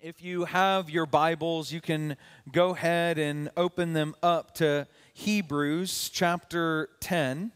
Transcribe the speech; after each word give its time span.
If 0.00 0.22
you 0.22 0.44
have 0.44 0.88
your 0.88 1.06
Bibles, 1.06 1.72
you 1.72 1.80
can 1.80 2.16
go 2.52 2.70
ahead 2.70 3.18
and 3.18 3.50
open 3.56 3.94
them 3.94 4.14
up 4.22 4.54
to 4.56 4.86
Hebrews 5.12 6.08
chapter 6.10 6.90
10, 7.00 7.50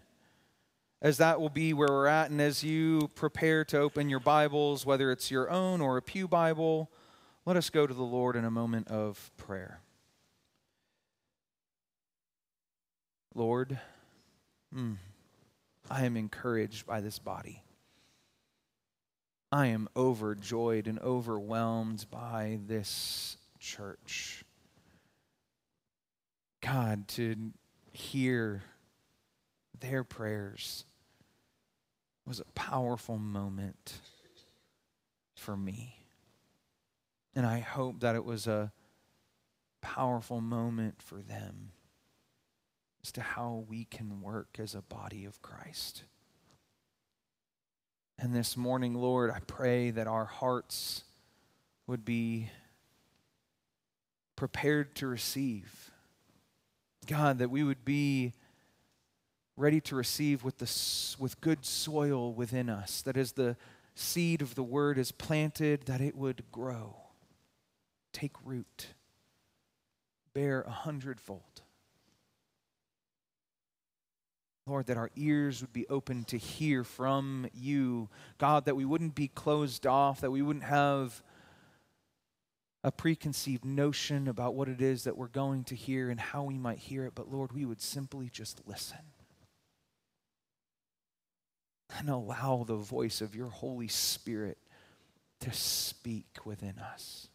as 1.00 1.18
that 1.18 1.40
will 1.40 1.50
be 1.50 1.72
where 1.72 1.86
we're 1.86 2.08
at. 2.08 2.30
And 2.30 2.40
as 2.40 2.64
you 2.64 3.10
prepare 3.14 3.64
to 3.66 3.78
open 3.78 4.08
your 4.08 4.18
Bibles, 4.18 4.84
whether 4.84 5.12
it's 5.12 5.30
your 5.30 5.52
own 5.52 5.80
or 5.80 5.96
a 5.96 6.02
Pew 6.02 6.26
Bible, 6.26 6.90
let 7.46 7.56
us 7.56 7.70
go 7.70 7.86
to 7.86 7.94
the 7.94 8.02
Lord 8.02 8.34
in 8.34 8.44
a 8.44 8.50
moment 8.50 8.88
of 8.88 9.30
prayer. 9.36 9.78
Lord, 13.36 13.78
mm, 14.76 14.96
I 15.88 16.06
am 16.06 16.16
encouraged 16.16 16.86
by 16.86 17.00
this 17.00 17.20
body. 17.20 17.62
I 19.52 19.66
am 19.66 19.86
overjoyed 19.94 20.86
and 20.86 20.98
overwhelmed 21.00 22.06
by 22.10 22.58
this 22.66 23.36
church. 23.60 24.44
God, 26.62 27.06
to 27.08 27.52
hear 27.92 28.62
their 29.78 30.04
prayers 30.04 30.86
was 32.26 32.40
a 32.40 32.44
powerful 32.54 33.18
moment 33.18 34.00
for 35.36 35.54
me. 35.54 36.06
And 37.34 37.44
I 37.44 37.60
hope 37.60 38.00
that 38.00 38.16
it 38.16 38.24
was 38.24 38.46
a 38.46 38.72
powerful 39.82 40.40
moment 40.40 41.02
for 41.02 41.20
them 41.20 41.72
as 43.02 43.12
to 43.12 43.20
how 43.20 43.66
we 43.68 43.84
can 43.84 44.22
work 44.22 44.56
as 44.58 44.74
a 44.74 44.80
body 44.80 45.26
of 45.26 45.42
Christ. 45.42 46.04
And 48.22 48.32
this 48.32 48.56
morning, 48.56 48.94
Lord, 48.94 49.32
I 49.32 49.40
pray 49.48 49.90
that 49.90 50.06
our 50.06 50.26
hearts 50.26 51.02
would 51.88 52.04
be 52.04 52.50
prepared 54.36 54.94
to 54.94 55.08
receive. 55.08 55.90
God, 57.08 57.38
that 57.38 57.50
we 57.50 57.64
would 57.64 57.84
be 57.84 58.32
ready 59.56 59.80
to 59.80 59.96
receive 59.96 60.44
with, 60.44 60.58
the, 60.58 61.16
with 61.20 61.40
good 61.40 61.66
soil 61.66 62.32
within 62.32 62.70
us, 62.70 63.02
that 63.02 63.16
as 63.16 63.32
the 63.32 63.56
seed 63.96 64.40
of 64.40 64.54
the 64.54 64.62
word 64.62 64.98
is 64.98 65.10
planted, 65.10 65.86
that 65.86 66.00
it 66.00 66.14
would 66.14 66.44
grow, 66.52 66.94
take 68.12 68.36
root, 68.44 68.86
bear 70.32 70.62
a 70.62 70.70
hundredfold. 70.70 71.61
Lord, 74.66 74.86
that 74.86 74.96
our 74.96 75.10
ears 75.16 75.60
would 75.60 75.72
be 75.72 75.88
open 75.88 76.24
to 76.24 76.38
hear 76.38 76.84
from 76.84 77.48
you. 77.52 78.08
God, 78.38 78.64
that 78.66 78.76
we 78.76 78.84
wouldn't 78.84 79.14
be 79.14 79.28
closed 79.28 79.86
off, 79.86 80.20
that 80.20 80.30
we 80.30 80.42
wouldn't 80.42 80.64
have 80.64 81.22
a 82.84 82.90
preconceived 82.90 83.64
notion 83.64 84.26
about 84.26 84.54
what 84.54 84.68
it 84.68 84.80
is 84.80 85.04
that 85.04 85.16
we're 85.16 85.28
going 85.28 85.64
to 85.64 85.76
hear 85.76 86.10
and 86.10 86.18
how 86.18 86.42
we 86.42 86.58
might 86.58 86.78
hear 86.78 87.04
it, 87.04 87.14
but 87.14 87.30
Lord, 87.30 87.52
we 87.52 87.64
would 87.64 87.80
simply 87.80 88.28
just 88.28 88.60
listen 88.66 88.98
and 91.98 92.08
allow 92.08 92.64
the 92.66 92.76
voice 92.76 93.20
of 93.20 93.36
your 93.36 93.48
Holy 93.48 93.88
Spirit 93.88 94.58
to 95.40 95.52
speak 95.52 96.44
within 96.44 96.78
us. 96.78 97.28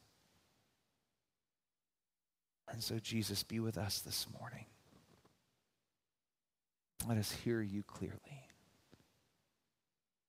And 2.70 2.84
so, 2.84 3.00
Jesus, 3.00 3.44
be 3.44 3.60
with 3.62 3.78
us 3.78 4.00
this 4.00 4.28
morning. 4.38 4.66
Let 7.08 7.18
us 7.18 7.32
hear 7.32 7.62
you 7.62 7.84
clearly. 7.84 8.44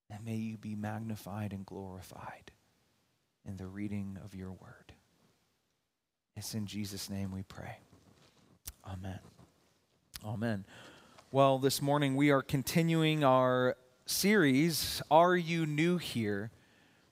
And 0.09 0.25
may 0.25 0.37
you 0.37 0.57
be 0.57 0.77
magnified 0.77 1.53
and 1.53 1.67
glorified 1.67 2.53
in 3.45 3.57
the 3.57 3.67
reading 3.67 4.17
of 4.25 4.33
your 4.33 4.53
word. 4.53 4.93
It's 6.37 6.55
in 6.55 6.67
Jesus' 6.67 7.11
name 7.11 7.33
we 7.33 7.43
pray. 7.43 7.79
Amen. 8.87 9.19
Amen. 10.25 10.65
Well, 11.33 11.59
this 11.59 11.83
morning 11.83 12.15
we 12.15 12.31
are 12.31 12.43
continuing 12.43 13.25
our 13.25 13.77
series, 14.07 15.03
Are 15.11 15.37
You 15.37 15.67
New 15.67 15.97
Here? 15.97 16.53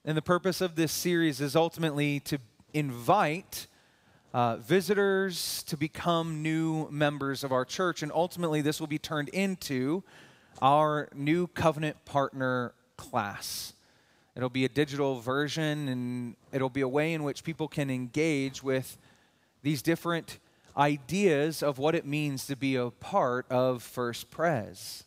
And 0.05 0.17
the 0.17 0.23
purpose 0.23 0.61
of 0.61 0.77
this 0.77 0.93
series 0.93 1.41
is 1.41 1.57
ultimately 1.57 2.21
to 2.21 2.39
invite 2.73 3.67
uh, 4.37 4.57
visitors 4.57 5.63
to 5.63 5.79
become 5.79 6.43
new 6.43 6.91
members 6.91 7.43
of 7.43 7.53
our 7.53 7.65
church. 7.65 8.03
And 8.03 8.13
ultimately, 8.13 8.61
this 8.61 8.79
will 8.79 8.87
be 8.87 8.99
turned 8.99 9.31
into 9.31 10.03
our 10.61 11.09
new 11.15 11.47
covenant 11.47 12.05
partner 12.05 12.75
class. 12.99 13.73
It'll 14.37 14.51
be 14.51 14.67
a 14.67 14.69
digital 14.69 15.21
version, 15.21 15.89
and 15.89 16.37
it'll 16.53 16.69
be 16.69 16.83
a 16.83 16.89
way 16.89 17.15
in 17.15 17.23
which 17.25 17.45
people 17.45 17.67
can 17.67 17.89
engage 17.89 18.63
with 18.63 18.99
these 19.63 19.81
different 19.81 20.39
ideas 20.77 21.63
of 21.63 21.79
what 21.79 21.95
it 21.95 22.05
means 22.05 22.47
to 22.49 22.57
be 22.57 22.77
a 22.77 22.91
part 22.91 23.51
of 23.51 23.83
First 23.83 24.31
Pres. 24.31 25.05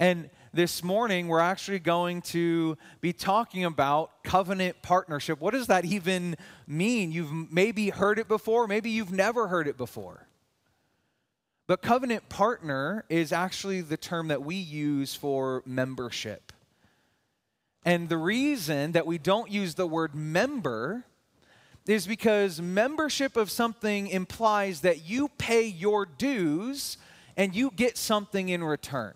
And 0.00 0.30
this 0.52 0.82
morning, 0.82 1.28
we're 1.28 1.40
actually 1.40 1.78
going 1.78 2.22
to 2.22 2.76
be 3.00 3.12
talking 3.12 3.64
about 3.64 4.24
covenant 4.24 4.82
partnership. 4.82 5.40
What 5.40 5.54
does 5.54 5.68
that 5.68 5.84
even 5.84 6.36
mean? 6.66 7.12
You've 7.12 7.52
maybe 7.52 7.90
heard 7.90 8.18
it 8.18 8.28
before, 8.28 8.66
maybe 8.66 8.90
you've 8.90 9.12
never 9.12 9.48
heard 9.48 9.68
it 9.68 9.76
before. 9.76 10.26
But 11.66 11.82
covenant 11.82 12.28
partner 12.28 13.04
is 13.08 13.32
actually 13.32 13.80
the 13.80 13.96
term 13.96 14.28
that 14.28 14.42
we 14.42 14.56
use 14.56 15.14
for 15.14 15.62
membership. 15.64 16.52
And 17.84 18.08
the 18.08 18.18
reason 18.18 18.92
that 18.92 19.06
we 19.06 19.18
don't 19.18 19.50
use 19.50 19.76
the 19.76 19.86
word 19.86 20.14
member 20.14 21.04
is 21.86 22.06
because 22.06 22.60
membership 22.60 23.36
of 23.36 23.50
something 23.50 24.08
implies 24.08 24.80
that 24.80 25.08
you 25.08 25.28
pay 25.38 25.64
your 25.64 26.06
dues 26.06 26.98
and 27.36 27.54
you 27.54 27.70
get 27.74 27.96
something 27.96 28.48
in 28.48 28.62
return. 28.62 29.14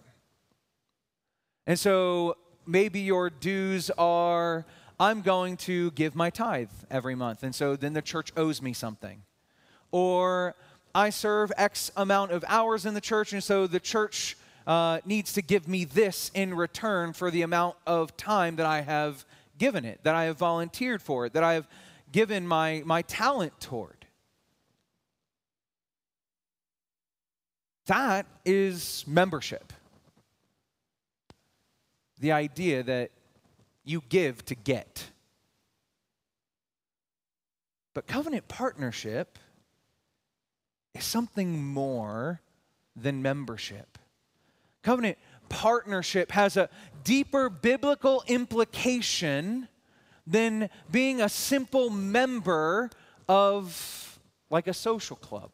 And 1.66 1.78
so 1.78 2.36
maybe 2.66 3.00
your 3.00 3.30
dues 3.30 3.90
are 3.96 4.66
I'm 4.98 5.22
going 5.22 5.56
to 5.58 5.90
give 5.92 6.14
my 6.14 6.30
tithe 6.30 6.70
every 6.90 7.14
month. 7.14 7.42
And 7.42 7.54
so 7.54 7.74
then 7.74 7.94
the 7.94 8.02
church 8.02 8.32
owes 8.36 8.62
me 8.62 8.72
something. 8.72 9.22
Or 9.90 10.54
I 10.94 11.10
serve 11.10 11.50
X 11.56 11.90
amount 11.96 12.30
of 12.30 12.44
hours 12.46 12.86
in 12.86 12.94
the 12.94 13.00
church, 13.00 13.32
and 13.32 13.42
so 13.42 13.66
the 13.66 13.80
church 13.80 14.36
uh, 14.66 15.00
needs 15.04 15.32
to 15.32 15.42
give 15.42 15.66
me 15.66 15.84
this 15.84 16.30
in 16.34 16.54
return 16.54 17.12
for 17.12 17.30
the 17.30 17.42
amount 17.42 17.76
of 17.86 18.16
time 18.16 18.56
that 18.56 18.66
I 18.66 18.82
have 18.82 19.24
given 19.58 19.84
it, 19.84 20.00
that 20.04 20.14
I 20.14 20.24
have 20.24 20.38
volunteered 20.38 21.02
for 21.02 21.26
it, 21.26 21.32
that 21.32 21.42
I 21.42 21.54
have 21.54 21.66
given 22.12 22.46
my, 22.46 22.82
my 22.84 23.02
talent 23.02 23.58
toward. 23.60 24.06
That 27.86 28.26
is 28.44 29.04
membership 29.06 29.72
the 32.24 32.32
idea 32.32 32.82
that 32.82 33.10
you 33.84 34.02
give 34.08 34.42
to 34.46 34.54
get. 34.54 35.10
But 37.92 38.06
covenant 38.06 38.48
partnership 38.48 39.38
is 40.94 41.04
something 41.04 41.62
more 41.62 42.40
than 42.96 43.20
membership. 43.20 43.98
Covenant 44.82 45.18
partnership 45.50 46.32
has 46.32 46.56
a 46.56 46.70
deeper 47.04 47.50
biblical 47.50 48.24
implication 48.26 49.68
than 50.26 50.70
being 50.90 51.20
a 51.20 51.28
simple 51.28 51.90
member 51.90 52.88
of 53.28 54.18
like 54.48 54.66
a 54.66 54.72
social 54.72 55.16
club. 55.16 55.50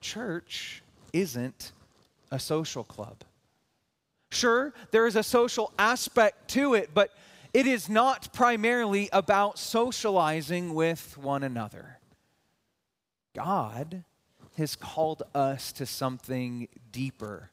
Church 0.00 0.84
isn't 1.12 1.72
a 2.30 2.38
social 2.38 2.84
club. 2.84 3.24
Sure, 4.30 4.72
there 4.90 5.06
is 5.06 5.16
a 5.16 5.22
social 5.22 5.72
aspect 5.78 6.48
to 6.50 6.74
it, 6.74 6.90
but 6.94 7.10
it 7.52 7.66
is 7.66 7.88
not 7.88 8.32
primarily 8.32 9.08
about 9.12 9.58
socializing 9.58 10.72
with 10.72 11.18
one 11.18 11.42
another. 11.42 11.98
God 13.34 14.04
has 14.56 14.76
called 14.76 15.22
us 15.34 15.72
to 15.72 15.86
something 15.86 16.68
deeper. 16.92 17.50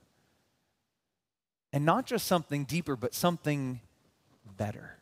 And 1.73 1.85
not 1.85 2.05
just 2.05 2.27
something 2.27 2.63
deeper, 2.63 2.95
but 2.95 3.13
something 3.13 3.81
better 4.57 4.97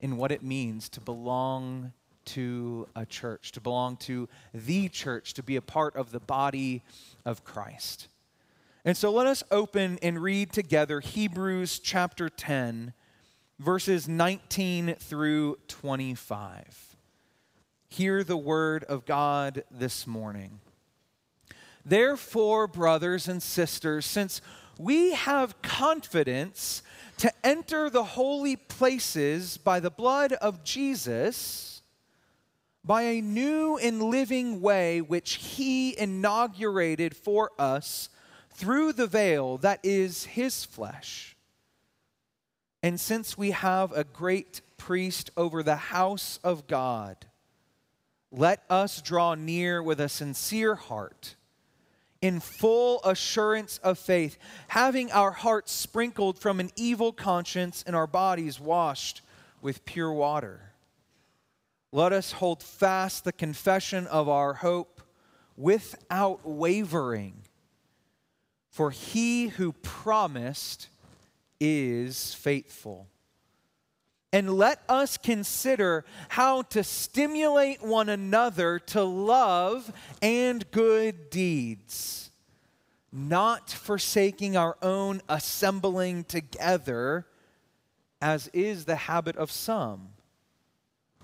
in 0.00 0.16
what 0.16 0.32
it 0.32 0.42
means 0.42 0.88
to 0.90 1.00
belong 1.00 1.92
to 2.24 2.88
a 2.94 3.06
church, 3.06 3.52
to 3.52 3.60
belong 3.60 3.96
to 3.96 4.28
the 4.52 4.88
church, 4.88 5.34
to 5.34 5.42
be 5.42 5.56
a 5.56 5.62
part 5.62 5.96
of 5.96 6.10
the 6.10 6.20
body 6.20 6.82
of 7.24 7.44
Christ. 7.44 8.08
And 8.86 8.96
so 8.96 9.10
let 9.10 9.26
us 9.26 9.42
open 9.50 9.98
and 10.00 10.22
read 10.22 10.52
together 10.52 11.00
Hebrews 11.00 11.80
chapter 11.80 12.28
10, 12.28 12.92
verses 13.58 14.08
19 14.08 14.94
through 15.00 15.56
25. 15.66 16.96
Hear 17.88 18.22
the 18.22 18.36
word 18.36 18.84
of 18.84 19.04
God 19.04 19.64
this 19.72 20.06
morning. 20.06 20.60
Therefore, 21.84 22.68
brothers 22.68 23.26
and 23.26 23.42
sisters, 23.42 24.06
since 24.06 24.40
we 24.78 25.14
have 25.14 25.60
confidence 25.62 26.84
to 27.18 27.32
enter 27.44 27.90
the 27.90 28.04
holy 28.04 28.54
places 28.54 29.56
by 29.56 29.80
the 29.80 29.90
blood 29.90 30.32
of 30.34 30.62
Jesus, 30.62 31.82
by 32.84 33.02
a 33.02 33.20
new 33.20 33.78
and 33.78 34.00
living 34.00 34.60
way 34.60 35.00
which 35.00 35.34
he 35.34 35.98
inaugurated 35.98 37.16
for 37.16 37.50
us 37.58 38.10
through 38.56 38.92
the 38.92 39.06
veil 39.06 39.58
that 39.58 39.80
is 39.82 40.24
his 40.24 40.64
flesh. 40.64 41.36
And 42.82 42.98
since 42.98 43.36
we 43.36 43.50
have 43.50 43.92
a 43.92 44.04
great 44.04 44.60
priest 44.76 45.30
over 45.36 45.62
the 45.62 45.76
house 45.76 46.38
of 46.42 46.66
God, 46.66 47.26
let 48.30 48.62
us 48.70 49.02
draw 49.02 49.34
near 49.34 49.82
with 49.82 50.00
a 50.00 50.08
sincere 50.08 50.74
heart 50.74 51.36
in 52.22 52.40
full 52.40 53.00
assurance 53.04 53.78
of 53.78 53.98
faith, 53.98 54.38
having 54.68 55.12
our 55.12 55.30
hearts 55.30 55.72
sprinkled 55.72 56.38
from 56.38 56.60
an 56.60 56.70
evil 56.76 57.12
conscience 57.12 57.84
and 57.86 57.94
our 57.94 58.06
bodies 58.06 58.58
washed 58.58 59.20
with 59.60 59.84
pure 59.84 60.12
water. 60.12 60.72
Let 61.92 62.12
us 62.12 62.32
hold 62.32 62.62
fast 62.62 63.24
the 63.24 63.32
confession 63.32 64.06
of 64.06 64.28
our 64.28 64.54
hope 64.54 65.02
without 65.56 66.40
wavering, 66.44 67.42
for 68.76 68.90
he 68.90 69.46
who 69.46 69.72
promised 69.72 70.88
is 71.58 72.34
faithful. 72.34 73.06
And 74.34 74.50
let 74.50 74.82
us 74.86 75.16
consider 75.16 76.04
how 76.28 76.60
to 76.60 76.84
stimulate 76.84 77.82
one 77.82 78.10
another 78.10 78.78
to 78.78 79.02
love 79.02 79.90
and 80.20 80.70
good 80.72 81.30
deeds, 81.30 82.30
not 83.10 83.70
forsaking 83.70 84.58
our 84.58 84.76
own 84.82 85.22
assembling 85.26 86.24
together, 86.24 87.26
as 88.20 88.48
is 88.48 88.84
the 88.84 88.96
habit 88.96 89.36
of 89.36 89.50
some, 89.50 90.08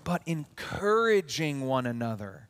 but 0.03 0.23
encouraging 0.25 1.67
one 1.67 1.85
another, 1.85 2.49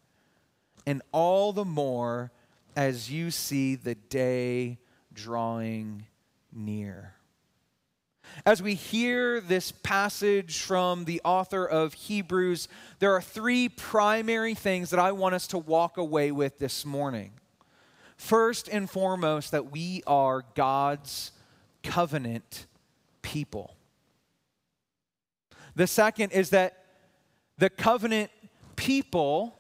and 0.86 1.02
all 1.12 1.52
the 1.52 1.66
more 1.66 2.32
as 2.74 3.12
you 3.12 3.32
see 3.32 3.76
the 3.76 3.96
day 3.96 4.78
drawing 5.14 6.06
near. 6.52 7.14
As 8.46 8.62
we 8.62 8.74
hear 8.74 9.40
this 9.42 9.72
passage 9.72 10.62
from 10.62 11.06
the 11.06 11.22
author 11.24 11.66
of 11.66 11.94
Hebrews, 11.94 12.68
there 13.00 13.14
are 13.14 13.22
three 13.22 13.70
primary 13.70 14.56
things 14.56 14.90
that 14.90 15.00
I 15.00 15.12
want 15.12 15.36
us 15.36 15.48
to 15.48 15.58
walk 15.58 15.98
away 15.98 16.32
with 16.32 16.58
this 16.58 16.86
morning. 16.86 17.34
First 18.18 18.68
and 18.70 18.90
foremost, 18.90 19.52
that 19.52 19.72
we 19.72 20.02
are 20.08 20.44
God's 20.56 21.32
covenant 21.84 22.66
people. 23.22 23.76
The 25.76 25.88
second 25.88 26.32
is 26.32 26.52
that 26.52 26.86
the 27.58 27.70
covenant 27.70 28.32
people 28.76 29.56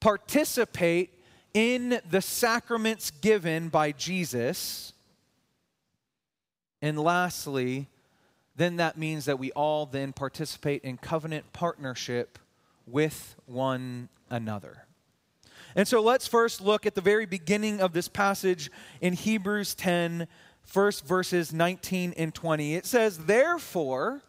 participate 0.00 1.15
in 1.56 1.98
the 2.10 2.20
sacraments 2.20 3.10
given 3.10 3.70
by 3.70 3.90
Jesus. 3.90 4.92
And 6.82 6.98
lastly, 6.98 7.88
then 8.56 8.76
that 8.76 8.98
means 8.98 9.24
that 9.24 9.38
we 9.38 9.52
all 9.52 9.86
then 9.86 10.12
participate 10.12 10.84
in 10.84 10.98
covenant 10.98 11.54
partnership 11.54 12.38
with 12.86 13.36
one 13.46 14.10
another. 14.28 14.84
And 15.74 15.88
so 15.88 16.02
let's 16.02 16.26
first 16.26 16.60
look 16.60 16.84
at 16.84 16.94
the 16.94 17.00
very 17.00 17.24
beginning 17.24 17.80
of 17.80 17.94
this 17.94 18.06
passage 18.08 18.70
in 19.00 19.14
Hebrews 19.14 19.74
10, 19.74 20.28
first 20.62 21.06
verses 21.06 21.54
19 21.54 22.12
and 22.18 22.34
20. 22.34 22.74
It 22.74 22.84
says, 22.84 23.16
Therefore, 23.16 24.20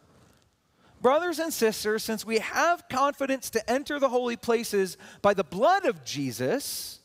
brothers 1.02 1.38
and 1.38 1.52
sisters, 1.52 2.02
since 2.02 2.24
we 2.24 2.38
have 2.38 2.88
confidence 2.88 3.50
to 3.50 3.70
enter 3.70 4.00
the 4.00 4.08
holy 4.08 4.36
places 4.36 4.96
by 5.20 5.34
the 5.34 5.44
blood 5.44 5.84
of 5.84 6.06
Jesus, 6.06 6.97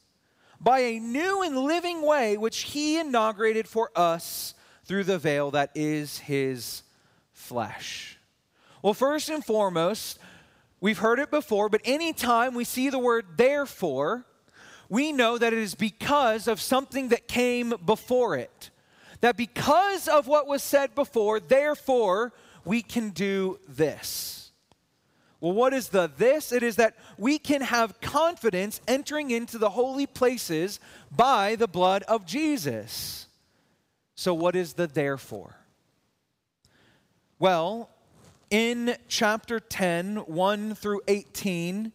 by 0.59 0.79
a 0.79 0.99
new 0.99 1.41
and 1.43 1.57
living 1.57 2.01
way 2.01 2.37
which 2.37 2.61
he 2.61 2.99
inaugurated 2.99 3.67
for 3.67 3.89
us 3.95 4.53
through 4.85 5.03
the 5.03 5.17
veil 5.17 5.51
that 5.51 5.71
is 5.75 6.19
his 6.19 6.83
flesh. 7.31 8.17
Well, 8.81 8.93
first 8.93 9.29
and 9.29 9.43
foremost, 9.43 10.19
we've 10.81 10.99
heard 10.99 11.19
it 11.19 11.31
before, 11.31 11.69
but 11.69 11.81
anytime 11.85 12.53
we 12.53 12.63
see 12.63 12.89
the 12.89 12.99
word 12.99 13.25
therefore, 13.37 14.25
we 14.89 15.11
know 15.11 15.37
that 15.37 15.53
it 15.53 15.59
is 15.59 15.75
because 15.75 16.47
of 16.47 16.61
something 16.61 17.09
that 17.09 17.27
came 17.27 17.73
before 17.85 18.35
it. 18.35 18.69
That 19.21 19.37
because 19.37 20.09
of 20.09 20.27
what 20.27 20.47
was 20.47 20.61
said 20.61 20.95
before, 20.95 21.39
therefore, 21.39 22.33
we 22.65 22.81
can 22.81 23.11
do 23.11 23.59
this. 23.67 24.42
Well, 25.43 25.51
what 25.51 25.73
is 25.73 25.89
the 25.89 26.09
this? 26.17 26.53
It 26.53 26.63
is 26.63 26.77
that 26.77 26.95
we 27.17 27.37
can 27.37 27.59
have 27.59 27.99
confidence 27.99 28.79
entering 28.87 29.29
into 29.29 29.57
the 29.57 29.71
holy 29.71 30.07
places 30.07 30.79
by 31.11 31.55
the 31.55 31.67
blood 31.67 32.03
of 32.03 32.25
Jesus. 32.25 33.27
So, 34.15 34.33
what 34.33 34.55
is 34.55 34.75
the 34.75 34.87
therefore? 34.87 35.57
Well, 37.39 37.89
in 38.51 38.95
chapter 39.09 39.59
10, 39.59 40.15
1 40.15 40.75
through 40.75 41.01
18, 41.09 41.91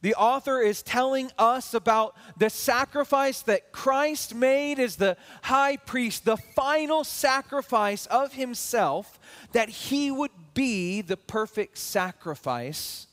the 0.00 0.14
author 0.16 0.60
is 0.60 0.82
telling 0.82 1.30
us 1.38 1.74
about 1.74 2.16
the 2.36 2.50
sacrifice 2.50 3.42
that 3.42 3.70
Christ 3.70 4.34
made 4.34 4.80
as 4.80 4.96
the 4.96 5.16
high 5.42 5.76
priest, 5.76 6.24
the 6.24 6.36
final 6.36 7.04
sacrifice 7.04 8.06
of 8.06 8.32
himself, 8.32 9.20
that 9.52 9.68
he 9.68 10.10
would 10.10 10.32
be 10.58 11.02
the 11.02 11.16
perfect 11.16 11.78
sacrifice 11.78 13.06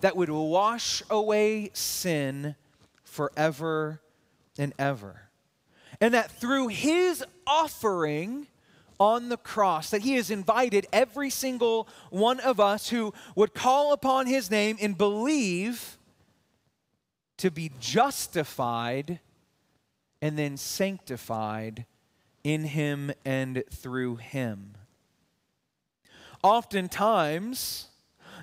that 0.00 0.16
would 0.16 0.28
wash 0.28 1.00
away 1.08 1.70
sin 1.72 2.56
forever 3.04 4.00
and 4.58 4.74
ever 4.80 5.28
and 6.00 6.12
that 6.12 6.28
through 6.28 6.66
his 6.66 7.24
offering 7.46 8.48
on 8.98 9.28
the 9.28 9.36
cross 9.36 9.90
that 9.90 10.02
he 10.02 10.14
has 10.14 10.28
invited 10.28 10.88
every 10.92 11.30
single 11.30 11.86
one 12.10 12.40
of 12.40 12.58
us 12.58 12.88
who 12.88 13.14
would 13.36 13.54
call 13.54 13.92
upon 13.92 14.26
his 14.26 14.50
name 14.50 14.76
and 14.80 14.98
believe 14.98 15.98
to 17.36 17.48
be 17.48 17.70
justified 17.78 19.20
and 20.20 20.36
then 20.36 20.56
sanctified 20.56 21.86
in 22.42 22.64
him 22.64 23.12
and 23.24 23.62
through 23.70 24.16
him. 24.16 24.74
Oftentimes, 26.42 27.88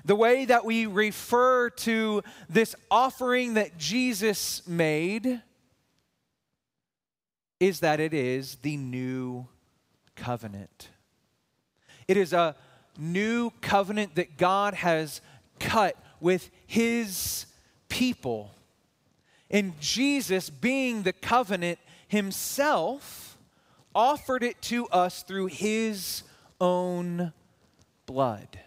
the 0.04 0.16
way 0.16 0.44
that 0.44 0.64
we 0.64 0.86
refer 0.86 1.70
to 1.70 2.22
this 2.48 2.74
offering 2.90 3.54
that 3.54 3.76
Jesus 3.78 4.66
made 4.66 5.42
is 7.58 7.80
that 7.80 8.00
it 8.00 8.12
is 8.12 8.56
the 8.56 8.76
new 8.76 9.46
covenant. 10.14 10.90
It 12.06 12.16
is 12.16 12.32
a 12.32 12.54
new 12.98 13.50
covenant 13.60 14.14
that 14.14 14.36
God 14.36 14.74
has 14.74 15.20
cut 15.58 15.96
with 16.20 16.50
his 16.66 17.46
people. 17.88 18.52
And 19.50 19.78
Jesus, 19.80 20.50
being 20.50 21.02
the 21.02 21.12
covenant 21.12 21.78
himself, 22.08 23.38
offered 23.94 24.42
it 24.42 24.60
to 24.62 24.86
us 24.88 25.22
through 25.22 25.46
his 25.46 26.22
own 26.60 27.32
blood. 28.06 28.58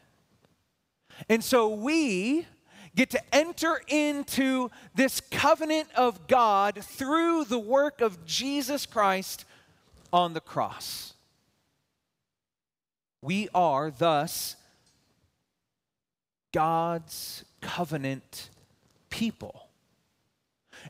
And 1.27 1.43
so 1.43 1.69
we 1.69 2.45
get 2.95 3.09
to 3.11 3.35
enter 3.35 3.81
into 3.87 4.69
this 4.95 5.21
covenant 5.31 5.87
of 5.95 6.27
God 6.27 6.79
through 6.83 7.45
the 7.45 7.59
work 7.59 8.01
of 8.01 8.25
Jesus 8.25 8.85
Christ 8.85 9.45
on 10.11 10.33
the 10.33 10.41
cross. 10.41 11.13
We 13.21 13.49
are 13.53 13.91
thus 13.91 14.55
God's 16.53 17.43
covenant 17.61 18.49
people. 19.09 19.68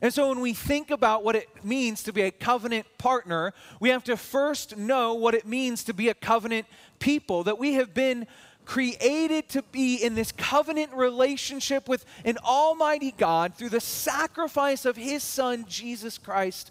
And 0.02 0.12
so 0.12 0.28
when 0.28 0.40
we 0.40 0.54
think 0.54 0.90
about 0.90 1.24
what 1.24 1.36
it 1.36 1.48
means 1.64 2.02
to 2.04 2.12
be 2.12 2.22
a 2.22 2.30
covenant 2.30 2.86
partner, 2.98 3.52
we 3.80 3.90
have 3.90 4.04
to 4.04 4.16
first 4.16 4.76
know 4.76 5.14
what 5.14 5.34
it 5.34 5.46
means 5.46 5.84
to 5.84 5.94
be 5.94 6.08
a 6.08 6.14
covenant 6.14 6.66
people, 6.98 7.44
that 7.44 7.58
we 7.58 7.74
have 7.74 7.92
been 7.94 8.26
created 8.64 9.48
to 9.48 9.62
be 9.62 9.96
in 9.96 10.14
this 10.14 10.32
covenant 10.32 10.92
relationship 10.92 11.88
with 11.88 12.04
an 12.24 12.38
almighty 12.44 13.12
God 13.16 13.54
through 13.54 13.70
the 13.70 13.80
sacrifice 13.80 14.84
of 14.84 14.96
his 14.96 15.22
son, 15.22 15.64
Jesus 15.68 16.18
Christ, 16.18 16.70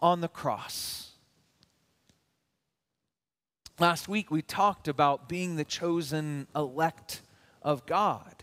on 0.00 0.20
the 0.20 0.28
cross. 0.28 1.10
Last 3.78 4.06
week, 4.06 4.30
we 4.30 4.42
talked 4.42 4.86
about 4.86 5.28
being 5.28 5.56
the 5.56 5.64
chosen 5.64 6.46
elect 6.54 7.22
of 7.62 7.86
God. 7.86 8.41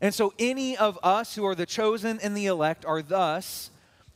And 0.00 0.14
so, 0.14 0.34
any 0.38 0.76
of 0.76 0.98
us 1.02 1.34
who 1.34 1.46
are 1.46 1.54
the 1.54 1.66
chosen 1.66 2.18
and 2.22 2.36
the 2.36 2.46
elect 2.46 2.84
are 2.84 3.02
thus 3.02 3.70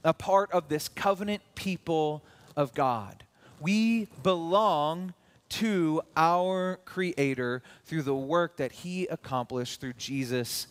a 0.05 0.13
part 0.13 0.51
of 0.53 0.69
this 0.69 0.89
covenant 0.89 1.43
people 1.55 2.23
of 2.57 2.75
God. 2.75 3.25
We 3.61 4.07
belong 4.23 5.15
to 5.51 6.03
our 6.17 6.79
Creator 6.85 7.63
through 7.85 8.03
the 8.03 8.15
work 8.15 8.57
that 8.59 8.73
He 8.73 9.07
accomplished 9.07 9.81
through 9.81 9.95
Jesus, 9.95 10.67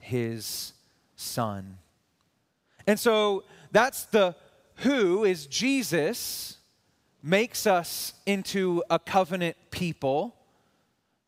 His 0.00 0.72
Son. 1.16 1.78
And 2.86 2.98
so 2.98 3.44
that's 3.72 4.04
the 4.04 4.34
who 4.76 5.24
is 5.24 5.46
Jesus 5.46 6.58
makes 7.22 7.66
us 7.66 8.12
into 8.24 8.82
a 8.88 8.98
covenant 8.98 9.56
people, 9.70 10.36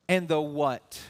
and 0.08 0.28
the 0.28 0.40
what 0.40 1.00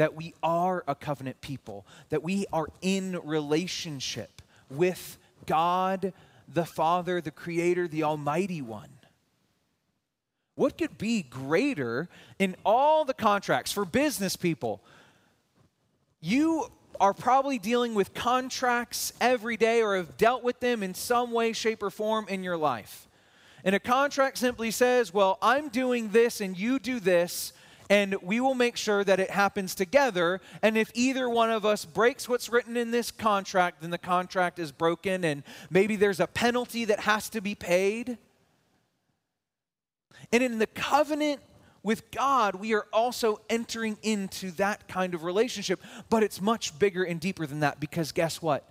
that 0.00 0.16
we 0.16 0.32
are 0.42 0.82
a 0.88 0.94
covenant 0.94 1.38
people, 1.42 1.84
that 2.08 2.22
we 2.22 2.46
are 2.54 2.68
in 2.80 3.20
relationship 3.22 4.40
with 4.70 5.18
God 5.44 6.14
the 6.48 6.64
Father, 6.64 7.20
the 7.20 7.30
Creator, 7.30 7.86
the 7.86 8.04
Almighty 8.04 8.62
One. 8.62 8.88
What 10.54 10.78
could 10.78 10.96
be 10.96 11.20
greater 11.20 12.08
in 12.38 12.56
all 12.64 13.04
the 13.04 13.12
contracts 13.12 13.72
for 13.72 13.84
business 13.84 14.36
people? 14.36 14.80
You 16.22 16.68
are 16.98 17.12
probably 17.12 17.58
dealing 17.58 17.94
with 17.94 18.14
contracts 18.14 19.12
every 19.20 19.58
day 19.58 19.82
or 19.82 19.98
have 19.98 20.16
dealt 20.16 20.42
with 20.42 20.60
them 20.60 20.82
in 20.82 20.94
some 20.94 21.30
way, 21.30 21.52
shape, 21.52 21.82
or 21.82 21.90
form 21.90 22.26
in 22.26 22.42
your 22.42 22.56
life. 22.56 23.06
And 23.64 23.74
a 23.74 23.78
contract 23.78 24.38
simply 24.38 24.70
says, 24.70 25.12
Well, 25.12 25.36
I'm 25.42 25.68
doing 25.68 26.08
this 26.08 26.40
and 26.40 26.56
you 26.56 26.78
do 26.78 27.00
this, 27.00 27.52
and 27.90 28.14
we 28.22 28.38
will 28.38 28.54
make 28.54 28.76
sure 28.76 29.02
that 29.02 29.18
it 29.18 29.30
happens 29.30 29.74
together. 29.74 30.40
And 30.62 30.78
if 30.78 30.92
either 30.94 31.28
one 31.28 31.50
of 31.50 31.66
us 31.66 31.84
breaks 31.84 32.28
what's 32.28 32.48
written 32.48 32.76
in 32.76 32.92
this 32.92 33.10
contract, 33.10 33.80
then 33.80 33.90
the 33.90 33.98
contract 33.98 34.60
is 34.60 34.70
broken, 34.70 35.24
and 35.24 35.42
maybe 35.70 35.96
there's 35.96 36.20
a 36.20 36.28
penalty 36.28 36.84
that 36.86 37.00
has 37.00 37.28
to 37.30 37.40
be 37.40 37.56
paid. 37.56 38.16
And 40.32 40.42
in 40.42 40.60
the 40.60 40.68
covenant 40.68 41.40
with 41.82 42.12
God, 42.12 42.54
we 42.54 42.74
are 42.74 42.86
also 42.92 43.40
entering 43.50 43.98
into 44.02 44.52
that 44.52 44.86
kind 44.86 45.12
of 45.12 45.24
relationship, 45.24 45.82
but 46.08 46.22
it's 46.22 46.40
much 46.40 46.78
bigger 46.78 47.02
and 47.02 47.18
deeper 47.18 47.44
than 47.44 47.60
that 47.60 47.80
because 47.80 48.12
guess 48.12 48.40
what? 48.40 48.70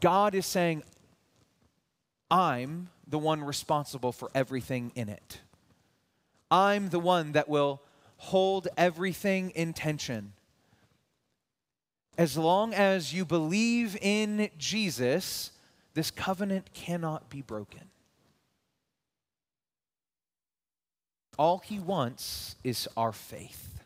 God 0.00 0.34
is 0.34 0.44
saying, 0.44 0.82
I'm 2.30 2.90
the 3.06 3.18
one 3.18 3.42
responsible 3.42 4.12
for 4.12 4.30
everything 4.34 4.92
in 4.94 5.08
it. 5.08 5.40
I'm 6.50 6.90
the 6.90 6.98
one 6.98 7.32
that 7.32 7.48
will 7.48 7.80
hold 8.20 8.68
everything 8.76 9.48
in 9.50 9.72
tension. 9.72 10.34
As 12.18 12.36
long 12.36 12.74
as 12.74 13.14
you 13.14 13.24
believe 13.24 13.96
in 14.02 14.50
Jesus, 14.58 15.52
this 15.94 16.10
covenant 16.10 16.74
cannot 16.74 17.30
be 17.30 17.40
broken. 17.40 17.80
All 21.38 21.60
he 21.60 21.78
wants 21.78 22.56
is 22.62 22.86
our 22.94 23.12
faith. 23.12 23.80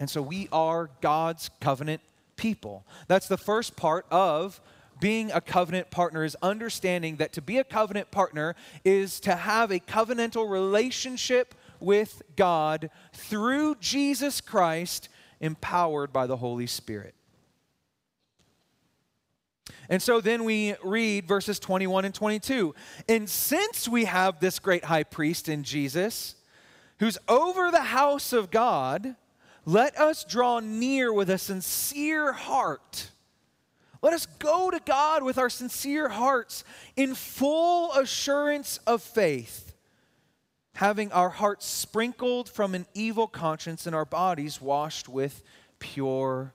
And 0.00 0.08
so 0.08 0.22
we 0.22 0.48
are 0.50 0.88
God's 1.02 1.50
covenant 1.60 2.00
people. 2.36 2.86
That's 3.08 3.28
the 3.28 3.36
first 3.36 3.76
part 3.76 4.06
of 4.10 4.58
being 5.00 5.30
a 5.32 5.42
covenant 5.42 5.90
partner 5.90 6.24
is 6.24 6.34
understanding 6.40 7.16
that 7.16 7.34
to 7.34 7.42
be 7.42 7.58
a 7.58 7.64
covenant 7.64 8.10
partner 8.10 8.56
is 8.86 9.20
to 9.20 9.36
have 9.36 9.70
a 9.70 9.80
covenantal 9.80 10.48
relationship 10.48 11.54
with 11.84 12.22
God 12.36 12.90
through 13.12 13.76
Jesus 13.76 14.40
Christ 14.40 15.08
empowered 15.40 16.12
by 16.12 16.26
the 16.26 16.36
Holy 16.36 16.66
Spirit. 16.66 17.14
And 19.88 20.02
so 20.02 20.20
then 20.20 20.44
we 20.44 20.74
read 20.82 21.26
verses 21.26 21.58
21 21.58 22.06
and 22.06 22.14
22. 22.14 22.74
And 23.08 23.28
since 23.28 23.88
we 23.88 24.06
have 24.06 24.40
this 24.40 24.58
great 24.58 24.84
high 24.84 25.04
priest 25.04 25.48
in 25.48 25.62
Jesus, 25.62 26.36
who's 27.00 27.18
over 27.28 27.70
the 27.70 27.82
house 27.82 28.32
of 28.32 28.50
God, 28.50 29.16
let 29.66 29.98
us 29.98 30.24
draw 30.24 30.60
near 30.60 31.12
with 31.12 31.30
a 31.30 31.38
sincere 31.38 32.32
heart. 32.32 33.10
Let 34.02 34.12
us 34.12 34.26
go 34.38 34.70
to 34.70 34.80
God 34.84 35.22
with 35.22 35.38
our 35.38 35.48
sincere 35.48 36.10
hearts 36.10 36.64
in 36.96 37.14
full 37.14 37.92
assurance 37.92 38.78
of 38.86 39.02
faith, 39.02 39.63
having 40.74 41.10
our 41.12 41.30
hearts 41.30 41.66
sprinkled 41.66 42.48
from 42.48 42.74
an 42.74 42.86
evil 42.94 43.26
conscience 43.26 43.86
and 43.86 43.94
our 43.94 44.04
bodies 44.04 44.60
washed 44.60 45.08
with 45.08 45.42
pure 45.78 46.52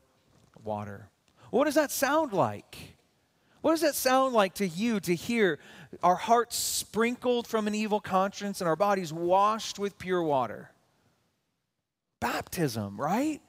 water. 0.64 1.10
What 1.52 1.66
does 1.66 1.76
that 1.76 1.92
sound 1.92 2.34
like? 2.34 2.96
What 3.62 3.72
does 3.72 3.82
that 3.82 3.96
sound 3.96 4.34
like 4.34 4.56
to 4.56 4.68
you 4.68 5.00
to 5.02 5.16
hear 5.16 5.60
our 6.04 6.16
hearts 6.16 6.56
sprinkled 6.56 7.48
from 7.48 7.68
an 7.68 7.76
evil 7.76 8.00
conscience 8.00 8.62
and 8.62 8.68
our 8.68 8.76
bodies 8.76 9.12
washed 9.12 9.80
with 9.80 9.98
pure 9.98 10.24
water? 10.24 10.72
Baptism, 12.20 13.00
right? 13.00 13.42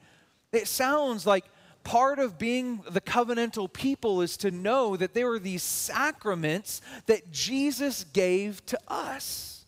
It 0.51 0.67
sounds 0.67 1.25
like 1.25 1.45
part 1.83 2.19
of 2.19 2.37
being 2.37 2.83
the 2.89 3.01
covenantal 3.01 3.71
people 3.71 4.21
is 4.21 4.37
to 4.37 4.51
know 4.51 4.97
that 4.97 5.13
there 5.13 5.31
are 5.31 5.39
these 5.39 5.63
sacraments 5.63 6.81
that 7.05 7.31
Jesus 7.31 8.05
gave 8.13 8.65
to 8.67 8.79
us. 8.87 9.60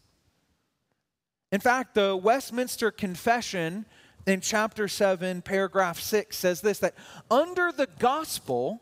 In 1.53 1.59
fact, 1.59 1.93
the 1.93 2.17
Westminster 2.17 2.89
Confession 2.89 3.85
in 4.25 4.41
chapter 4.41 4.87
7, 4.87 5.43
paragraph 5.43 5.99
6 5.99 6.35
says 6.35 6.61
this 6.61 6.79
that 6.79 6.95
under 7.29 7.71
the 7.71 7.87
gospel, 7.99 8.81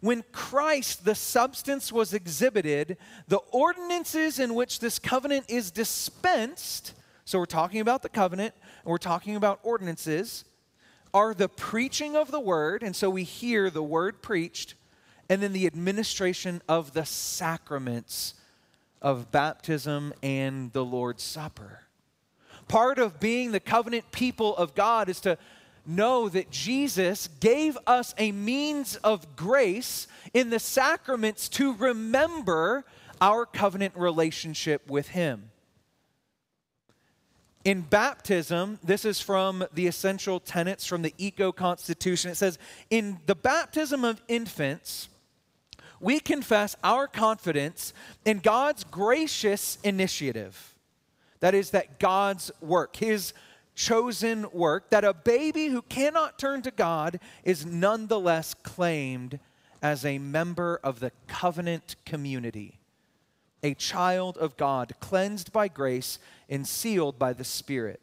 when 0.00 0.24
Christ, 0.32 1.04
the 1.04 1.14
substance, 1.14 1.92
was 1.92 2.14
exhibited, 2.14 2.96
the 3.28 3.40
ordinances 3.52 4.38
in 4.38 4.54
which 4.54 4.80
this 4.80 4.98
covenant 4.98 5.44
is 5.50 5.70
dispensed, 5.70 6.94
so 7.26 7.38
we're 7.38 7.44
talking 7.44 7.82
about 7.82 8.00
the 8.00 8.08
covenant, 8.08 8.54
and 8.82 8.90
we're 8.90 8.96
talking 8.96 9.36
about 9.36 9.60
ordinances, 9.62 10.46
are 11.12 11.34
the 11.34 11.50
preaching 11.50 12.16
of 12.16 12.30
the 12.30 12.40
word, 12.40 12.82
and 12.82 12.96
so 12.96 13.10
we 13.10 13.24
hear 13.24 13.68
the 13.68 13.82
word 13.82 14.22
preached, 14.22 14.74
and 15.28 15.42
then 15.42 15.52
the 15.52 15.66
administration 15.66 16.62
of 16.66 16.94
the 16.94 17.04
sacraments 17.04 18.32
of 19.02 19.30
baptism 19.30 20.14
and 20.22 20.72
the 20.72 20.82
Lord's 20.82 21.22
Supper. 21.22 21.82
Part 22.68 22.98
of 22.98 23.20
being 23.20 23.52
the 23.52 23.60
covenant 23.60 24.10
people 24.12 24.56
of 24.56 24.74
God 24.74 25.08
is 25.08 25.20
to 25.20 25.38
know 25.86 26.28
that 26.28 26.50
Jesus 26.50 27.28
gave 27.40 27.78
us 27.86 28.14
a 28.18 28.32
means 28.32 28.96
of 28.96 29.36
grace 29.36 30.08
in 30.34 30.50
the 30.50 30.58
sacraments 30.58 31.48
to 31.50 31.74
remember 31.74 32.84
our 33.20 33.46
covenant 33.46 33.94
relationship 33.96 34.90
with 34.90 35.08
Him. 35.08 35.50
In 37.64 37.80
baptism, 37.80 38.78
this 38.84 39.04
is 39.04 39.20
from 39.20 39.64
the 39.74 39.88
essential 39.88 40.38
tenets 40.38 40.86
from 40.86 41.02
the 41.02 41.14
ECO 41.18 41.50
Constitution. 41.50 42.30
It 42.30 42.36
says, 42.36 42.58
In 42.90 43.18
the 43.26 43.34
baptism 43.34 44.04
of 44.04 44.22
infants, 44.28 45.08
we 45.98 46.20
confess 46.20 46.76
our 46.84 47.08
confidence 47.08 47.92
in 48.24 48.38
God's 48.38 48.84
gracious 48.84 49.78
initiative. 49.82 50.75
That 51.46 51.54
is, 51.54 51.70
that 51.70 52.00
God's 52.00 52.50
work, 52.60 52.96
His 52.96 53.32
chosen 53.76 54.50
work, 54.50 54.90
that 54.90 55.04
a 55.04 55.14
baby 55.14 55.68
who 55.68 55.80
cannot 55.82 56.40
turn 56.40 56.60
to 56.62 56.72
God 56.72 57.20
is 57.44 57.64
nonetheless 57.64 58.52
claimed 58.52 59.38
as 59.80 60.04
a 60.04 60.18
member 60.18 60.80
of 60.82 60.98
the 60.98 61.12
covenant 61.28 61.94
community, 62.04 62.80
a 63.62 63.74
child 63.74 64.36
of 64.38 64.56
God, 64.56 64.94
cleansed 64.98 65.52
by 65.52 65.68
grace 65.68 66.18
and 66.48 66.66
sealed 66.66 67.16
by 67.16 67.32
the 67.32 67.44
Spirit. 67.44 68.00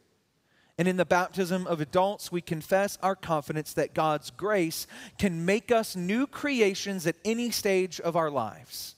And 0.77 0.87
in 0.87 0.95
the 0.95 1.03
baptism 1.03 1.67
of 1.67 1.81
adults, 1.81 2.31
we 2.31 2.39
confess 2.39 2.97
our 3.03 3.17
confidence 3.17 3.73
that 3.73 3.93
God's 3.93 4.31
grace 4.31 4.87
can 5.17 5.43
make 5.43 5.69
us 5.69 5.97
new 5.97 6.27
creations 6.27 7.05
at 7.05 7.17
any 7.25 7.51
stage 7.51 7.99
of 7.99 8.15
our 8.15 8.31
lives. 8.31 8.95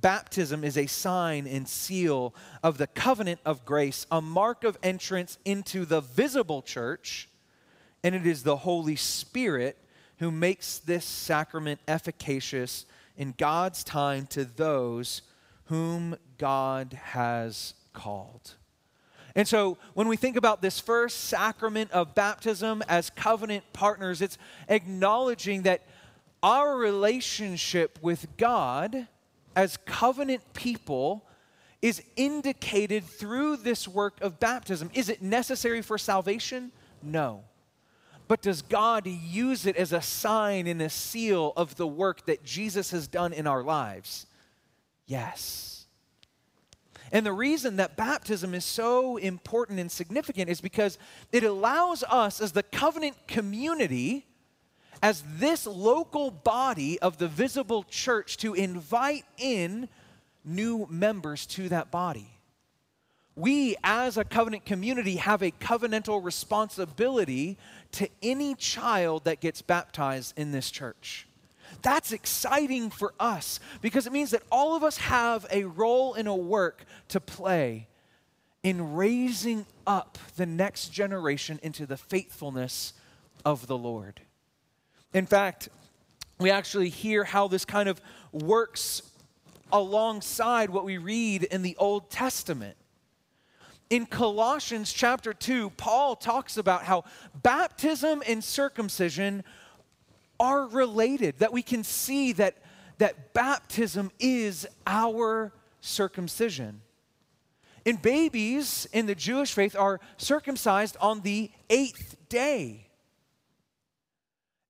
Baptism 0.00 0.64
is 0.64 0.76
a 0.76 0.86
sign 0.86 1.46
and 1.46 1.68
seal 1.68 2.34
of 2.62 2.78
the 2.78 2.86
covenant 2.86 3.40
of 3.44 3.64
grace, 3.64 4.06
a 4.10 4.20
mark 4.20 4.64
of 4.64 4.78
entrance 4.82 5.38
into 5.44 5.84
the 5.84 6.00
visible 6.00 6.62
church, 6.62 7.28
and 8.04 8.14
it 8.14 8.26
is 8.26 8.42
the 8.42 8.58
Holy 8.58 8.96
Spirit 8.96 9.76
who 10.18 10.30
makes 10.30 10.78
this 10.78 11.04
sacrament 11.04 11.80
efficacious 11.88 12.86
in 13.16 13.34
God's 13.36 13.82
time 13.82 14.26
to 14.28 14.44
those 14.44 15.22
whom 15.64 16.16
God 16.38 16.98
has 17.02 17.74
called. 17.92 18.54
And 19.34 19.46
so, 19.46 19.78
when 19.94 20.08
we 20.08 20.16
think 20.16 20.36
about 20.36 20.62
this 20.62 20.80
first 20.80 21.24
sacrament 21.24 21.90
of 21.92 22.14
baptism 22.14 22.82
as 22.88 23.10
covenant 23.10 23.64
partners, 23.72 24.22
it's 24.22 24.38
acknowledging 24.68 25.62
that 25.62 25.82
our 26.42 26.76
relationship 26.76 27.98
with 28.00 28.36
God 28.36 29.06
as 29.58 29.76
covenant 29.86 30.40
people 30.54 31.26
is 31.82 32.00
indicated 32.14 33.04
through 33.04 33.56
this 33.56 33.88
work 33.88 34.20
of 34.20 34.38
baptism. 34.38 34.88
Is 34.94 35.08
it 35.08 35.20
necessary 35.20 35.82
for 35.82 35.98
salvation? 35.98 36.70
No. 37.02 37.42
But 38.28 38.40
does 38.40 38.62
God 38.62 39.04
use 39.08 39.66
it 39.66 39.74
as 39.74 39.92
a 39.92 40.00
sign 40.00 40.68
and 40.68 40.80
a 40.80 40.88
seal 40.88 41.52
of 41.56 41.74
the 41.74 41.88
work 41.88 42.24
that 42.26 42.44
Jesus 42.44 42.92
has 42.92 43.08
done 43.08 43.32
in 43.32 43.48
our 43.48 43.64
lives? 43.64 44.26
Yes. 45.06 45.86
And 47.10 47.26
the 47.26 47.32
reason 47.32 47.76
that 47.76 47.96
baptism 47.96 48.54
is 48.54 48.64
so 48.64 49.16
important 49.16 49.80
and 49.80 49.90
significant 49.90 50.48
is 50.48 50.60
because 50.60 50.98
it 51.32 51.42
allows 51.42 52.04
us, 52.04 52.40
as 52.40 52.52
the 52.52 52.62
covenant 52.62 53.16
community, 53.26 54.24
as 55.02 55.22
this 55.36 55.66
local 55.66 56.30
body 56.30 56.98
of 57.00 57.18
the 57.18 57.28
visible 57.28 57.84
church, 57.84 58.36
to 58.38 58.54
invite 58.54 59.24
in 59.36 59.88
new 60.44 60.86
members 60.90 61.46
to 61.46 61.68
that 61.68 61.90
body. 61.90 62.30
We, 63.36 63.76
as 63.84 64.16
a 64.16 64.24
covenant 64.24 64.64
community, 64.64 65.16
have 65.16 65.42
a 65.42 65.52
covenantal 65.52 66.24
responsibility 66.24 67.56
to 67.92 68.08
any 68.20 68.56
child 68.56 69.24
that 69.24 69.40
gets 69.40 69.62
baptized 69.62 70.36
in 70.36 70.50
this 70.50 70.70
church. 70.70 71.28
That's 71.82 72.10
exciting 72.10 72.90
for 72.90 73.14
us 73.20 73.60
because 73.80 74.06
it 74.06 74.12
means 74.12 74.32
that 74.32 74.42
all 74.50 74.74
of 74.74 74.82
us 74.82 74.96
have 74.96 75.46
a 75.52 75.64
role 75.64 76.14
in 76.14 76.26
a 76.26 76.34
work 76.34 76.84
to 77.08 77.20
play 77.20 77.86
in 78.62 78.94
raising 78.94 79.66
up 79.86 80.18
the 80.36 80.46
next 80.46 80.88
generation 80.88 81.60
into 81.62 81.86
the 81.86 81.96
faithfulness 81.96 82.92
of 83.44 83.66
the 83.66 83.78
Lord. 83.78 84.20
In 85.12 85.26
fact, 85.26 85.68
we 86.38 86.50
actually 86.50 86.88
hear 86.88 87.24
how 87.24 87.48
this 87.48 87.64
kind 87.64 87.88
of 87.88 88.00
works 88.32 89.02
alongside 89.72 90.70
what 90.70 90.84
we 90.84 90.98
read 90.98 91.44
in 91.44 91.62
the 91.62 91.76
Old 91.78 92.10
Testament. 92.10 92.76
In 93.90 94.04
Colossians 94.04 94.92
chapter 94.92 95.32
2, 95.32 95.70
Paul 95.70 96.14
talks 96.14 96.58
about 96.58 96.84
how 96.84 97.04
baptism 97.42 98.22
and 98.26 98.44
circumcision 98.44 99.44
are 100.38 100.66
related, 100.66 101.38
that 101.38 101.52
we 101.52 101.62
can 101.62 101.82
see 101.82 102.32
that, 102.32 102.56
that 102.98 103.32
baptism 103.32 104.10
is 104.18 104.66
our 104.86 105.52
circumcision. 105.80 106.82
And 107.86 108.00
babies 108.00 108.86
in 108.92 109.06
the 109.06 109.14
Jewish 109.14 109.52
faith 109.52 109.74
are 109.74 110.00
circumcised 110.18 110.96
on 111.00 111.22
the 111.22 111.50
eighth 111.70 112.16
day. 112.28 112.87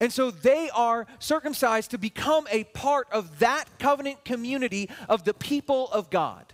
And 0.00 0.12
so 0.12 0.30
they 0.30 0.70
are 0.70 1.06
circumcised 1.18 1.90
to 1.90 1.98
become 1.98 2.46
a 2.50 2.64
part 2.64 3.08
of 3.10 3.40
that 3.40 3.64
covenant 3.78 4.24
community 4.24 4.88
of 5.08 5.24
the 5.24 5.34
people 5.34 5.88
of 5.90 6.08
God. 6.08 6.52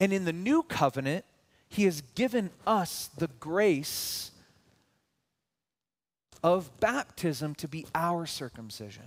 And 0.00 0.12
in 0.12 0.24
the 0.24 0.32
new 0.32 0.62
covenant, 0.62 1.24
he 1.68 1.84
has 1.84 2.02
given 2.14 2.50
us 2.66 3.10
the 3.16 3.28
grace 3.40 4.32
of 6.42 6.70
baptism 6.80 7.54
to 7.56 7.68
be 7.68 7.86
our 7.94 8.26
circumcision. 8.26 9.06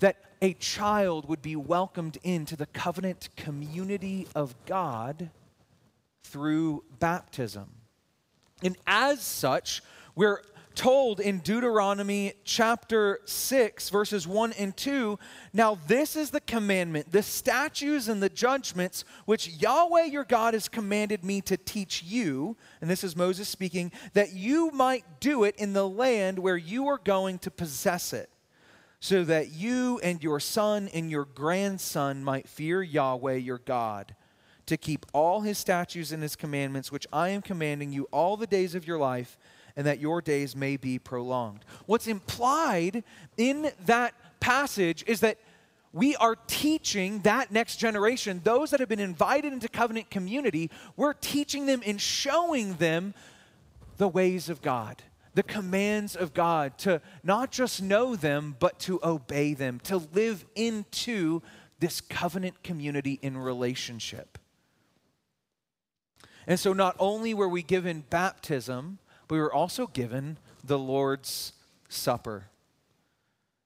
That 0.00 0.16
a 0.42 0.54
child 0.54 1.28
would 1.28 1.42
be 1.42 1.56
welcomed 1.56 2.18
into 2.22 2.56
the 2.56 2.66
covenant 2.66 3.28
community 3.36 4.26
of 4.34 4.54
God 4.66 5.30
through 6.24 6.84
baptism. 6.98 7.68
And 8.62 8.76
as 8.86 9.22
such, 9.22 9.82
we're 10.16 10.40
told 10.74 11.20
in 11.20 11.38
Deuteronomy 11.40 12.34
chapter 12.44 13.20
6, 13.24 13.90
verses 13.90 14.26
1 14.26 14.52
and 14.54 14.76
2 14.76 15.18
Now, 15.52 15.78
this 15.86 16.16
is 16.16 16.30
the 16.30 16.40
commandment, 16.40 17.12
the 17.12 17.22
statutes 17.22 18.08
and 18.08 18.22
the 18.22 18.28
judgments 18.30 19.04
which 19.26 19.48
Yahweh 19.48 20.04
your 20.04 20.24
God 20.24 20.54
has 20.54 20.68
commanded 20.68 21.22
me 21.22 21.42
to 21.42 21.56
teach 21.56 22.02
you. 22.02 22.56
And 22.80 22.88
this 22.88 23.04
is 23.04 23.14
Moses 23.14 23.48
speaking, 23.48 23.92
that 24.14 24.32
you 24.32 24.70
might 24.70 25.20
do 25.20 25.44
it 25.44 25.54
in 25.56 25.74
the 25.74 25.88
land 25.88 26.38
where 26.38 26.56
you 26.56 26.88
are 26.88 27.00
going 27.02 27.38
to 27.40 27.50
possess 27.50 28.12
it, 28.12 28.30
so 29.00 29.22
that 29.24 29.52
you 29.52 30.00
and 30.02 30.22
your 30.22 30.40
son 30.40 30.88
and 30.94 31.10
your 31.10 31.26
grandson 31.26 32.24
might 32.24 32.48
fear 32.48 32.82
Yahweh 32.82 33.36
your 33.36 33.58
God. 33.58 34.14
To 34.66 34.76
keep 34.76 35.06
all 35.12 35.42
his 35.42 35.58
statutes 35.58 36.10
and 36.10 36.22
his 36.22 36.34
commandments, 36.34 36.90
which 36.90 37.06
I 37.12 37.28
am 37.28 37.40
commanding 37.40 37.92
you 37.92 38.08
all 38.10 38.36
the 38.36 38.48
days 38.48 38.74
of 38.74 38.84
your 38.84 38.98
life, 38.98 39.38
and 39.76 39.86
that 39.86 40.00
your 40.00 40.22
days 40.22 40.56
may 40.56 40.76
be 40.76 40.98
prolonged. 40.98 41.64
What's 41.84 42.06
implied 42.06 43.04
in 43.36 43.70
that 43.84 44.14
passage 44.40 45.04
is 45.06 45.20
that 45.20 45.38
we 45.92 46.16
are 46.16 46.36
teaching 46.46 47.20
that 47.20 47.50
next 47.50 47.76
generation, 47.76 48.40
those 48.44 48.70
that 48.70 48.80
have 48.80 48.88
been 48.88 49.00
invited 49.00 49.52
into 49.52 49.68
covenant 49.68 50.10
community, 50.10 50.70
we're 50.96 51.14
teaching 51.14 51.66
them 51.66 51.82
and 51.86 52.00
showing 52.00 52.74
them 52.74 53.14
the 53.96 54.08
ways 54.08 54.48
of 54.48 54.60
God, 54.60 55.02
the 55.34 55.42
commands 55.42 56.14
of 56.14 56.34
God, 56.34 56.76
to 56.78 57.00
not 57.22 57.50
just 57.50 57.82
know 57.82 58.14
them, 58.14 58.56
but 58.58 58.78
to 58.80 59.00
obey 59.02 59.54
them, 59.54 59.80
to 59.84 59.98
live 60.12 60.44
into 60.54 61.40
this 61.78 62.00
covenant 62.00 62.62
community 62.62 63.18
in 63.22 63.38
relationship. 63.38 64.38
And 66.46 66.60
so, 66.60 66.72
not 66.72 66.94
only 66.98 67.34
were 67.34 67.48
we 67.48 67.62
given 67.62 68.04
baptism, 68.08 68.98
but 69.28 69.34
we 69.36 69.40
were 69.40 69.52
also 69.52 69.86
given 69.86 70.38
the 70.64 70.78
Lord's 70.78 71.52
Supper. 71.88 72.44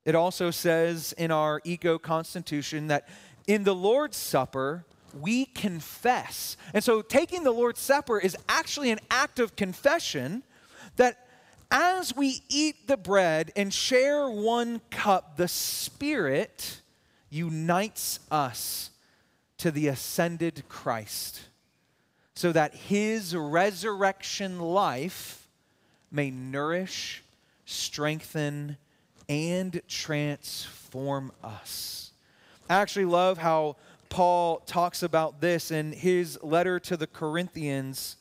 It 0.05 0.14
also 0.14 0.51
says 0.51 1.12
in 1.16 1.31
our 1.31 1.61
ECO 1.64 1.99
constitution 1.99 2.88
that 2.88 3.09
in 3.46 3.64
the 3.64 3.75
Lord's 3.75 4.16
Supper, 4.16 4.85
we 5.18 5.44
confess. 5.46 6.57
And 6.73 6.83
so 6.83 7.03
taking 7.03 7.44
the 7.44 7.51
Lord's 7.51 7.81
Supper 7.81 8.18
is 8.18 8.37
actually 8.49 8.90
an 8.90 9.01
act 9.11 9.38
of 9.38 9.57
confession 9.57 10.42
that 10.96 11.27
as 11.70 12.14
we 12.16 12.42
eat 12.49 12.88
the 12.88 12.96
bread 12.96 13.53
and 13.57 13.73
share 13.73 14.29
one 14.29 14.81
cup, 14.90 15.37
the 15.37 15.49
Spirit 15.49 16.81
unites 17.29 18.20
us 18.31 18.90
to 19.59 19.70
the 19.70 19.88
ascended 19.88 20.64
Christ 20.68 21.42
so 22.35 22.53
that 22.53 22.75
his 22.75 23.37
resurrection 23.37 24.59
life 24.59 25.39
may 26.11 26.31
nourish, 26.31 27.23
strengthen, 27.64 28.77
and 29.29 29.81
transform 29.87 31.33
us. 31.42 32.11
I 32.68 32.75
actually 32.75 33.05
love 33.05 33.38
how 33.38 33.77
Paul 34.09 34.59
talks 34.66 35.03
about 35.03 35.40
this 35.40 35.70
in 35.70 35.92
his 35.92 36.38
letter 36.42 36.81
to 36.81 36.96
the 36.96 37.07
Corinthians. 37.07 38.16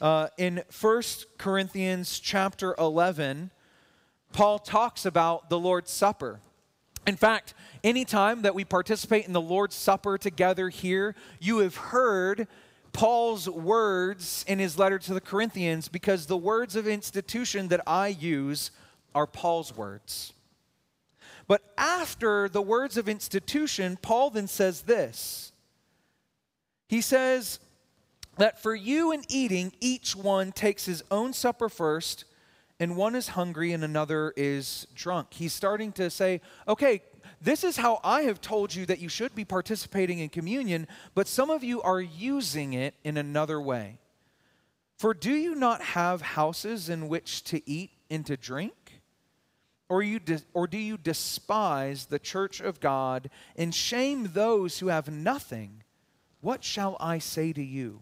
Uh, 0.00 0.28
in 0.38 0.62
1 0.80 1.02
Corinthians 1.36 2.18
chapter 2.18 2.74
11, 2.78 3.50
Paul 4.32 4.58
talks 4.58 5.04
about 5.04 5.50
the 5.50 5.58
Lord's 5.58 5.90
Supper. 5.90 6.40
In 7.06 7.16
fact, 7.16 7.54
anytime 7.84 8.42
that 8.42 8.54
we 8.54 8.64
participate 8.64 9.26
in 9.26 9.32
the 9.32 9.40
Lord's 9.40 9.74
Supper 9.74 10.16
together 10.16 10.68
here, 10.70 11.14
you 11.38 11.58
have 11.58 11.76
heard 11.76 12.46
Paul's 12.92 13.48
words 13.48 14.44
in 14.48 14.58
his 14.58 14.78
letter 14.78 14.98
to 14.98 15.14
the 15.14 15.20
Corinthians 15.20 15.88
because 15.88 16.26
the 16.26 16.36
words 16.36 16.76
of 16.76 16.88
institution 16.88 17.68
that 17.68 17.82
I 17.86 18.08
use 18.08 18.70
are 19.14 19.26
Paul's 19.26 19.76
words. 19.76 20.32
But 21.46 21.62
after 21.76 22.48
the 22.48 22.62
words 22.62 22.96
of 22.96 23.08
institution, 23.08 23.98
Paul 24.00 24.30
then 24.30 24.46
says 24.46 24.82
this. 24.82 25.52
He 26.88 27.00
says 27.00 27.58
that 28.38 28.62
for 28.62 28.74
you 28.74 29.12
in 29.12 29.24
eating, 29.28 29.72
each 29.80 30.14
one 30.16 30.52
takes 30.52 30.86
his 30.86 31.02
own 31.10 31.32
supper 31.32 31.68
first, 31.68 32.24
and 32.78 32.96
one 32.96 33.14
is 33.14 33.28
hungry 33.28 33.72
and 33.72 33.84
another 33.84 34.32
is 34.36 34.86
drunk. 34.94 35.34
He's 35.34 35.52
starting 35.52 35.92
to 35.92 36.08
say, 36.08 36.40
okay, 36.66 37.02
this 37.40 37.64
is 37.64 37.78
how 37.78 38.00
I 38.04 38.22
have 38.22 38.40
told 38.40 38.74
you 38.74 38.84
that 38.86 38.98
you 38.98 39.08
should 39.08 39.34
be 39.34 39.44
participating 39.44 40.18
in 40.18 40.28
communion, 40.28 40.86
but 41.14 41.26
some 41.26 41.48
of 41.48 41.64
you 41.64 41.80
are 41.80 42.00
using 42.00 42.74
it 42.74 42.94
in 43.02 43.16
another 43.16 43.60
way. 43.60 43.98
For 44.98 45.14
do 45.14 45.32
you 45.32 45.54
not 45.54 45.80
have 45.80 46.20
houses 46.20 46.90
in 46.90 47.08
which 47.08 47.42
to 47.44 47.62
eat 47.68 47.90
and 48.10 48.26
to 48.26 48.36
drink? 48.36 49.00
Or, 49.88 50.02
you 50.02 50.20
or 50.52 50.66
do 50.66 50.76
you 50.76 50.98
despise 50.98 52.06
the 52.06 52.18
church 52.18 52.60
of 52.60 52.78
God 52.78 53.30
and 53.56 53.74
shame 53.74 54.30
those 54.34 54.78
who 54.78 54.88
have 54.88 55.10
nothing? 55.10 55.82
What 56.42 56.62
shall 56.62 56.96
I 57.00 57.18
say 57.18 57.52
to 57.54 57.62
you? 57.62 58.00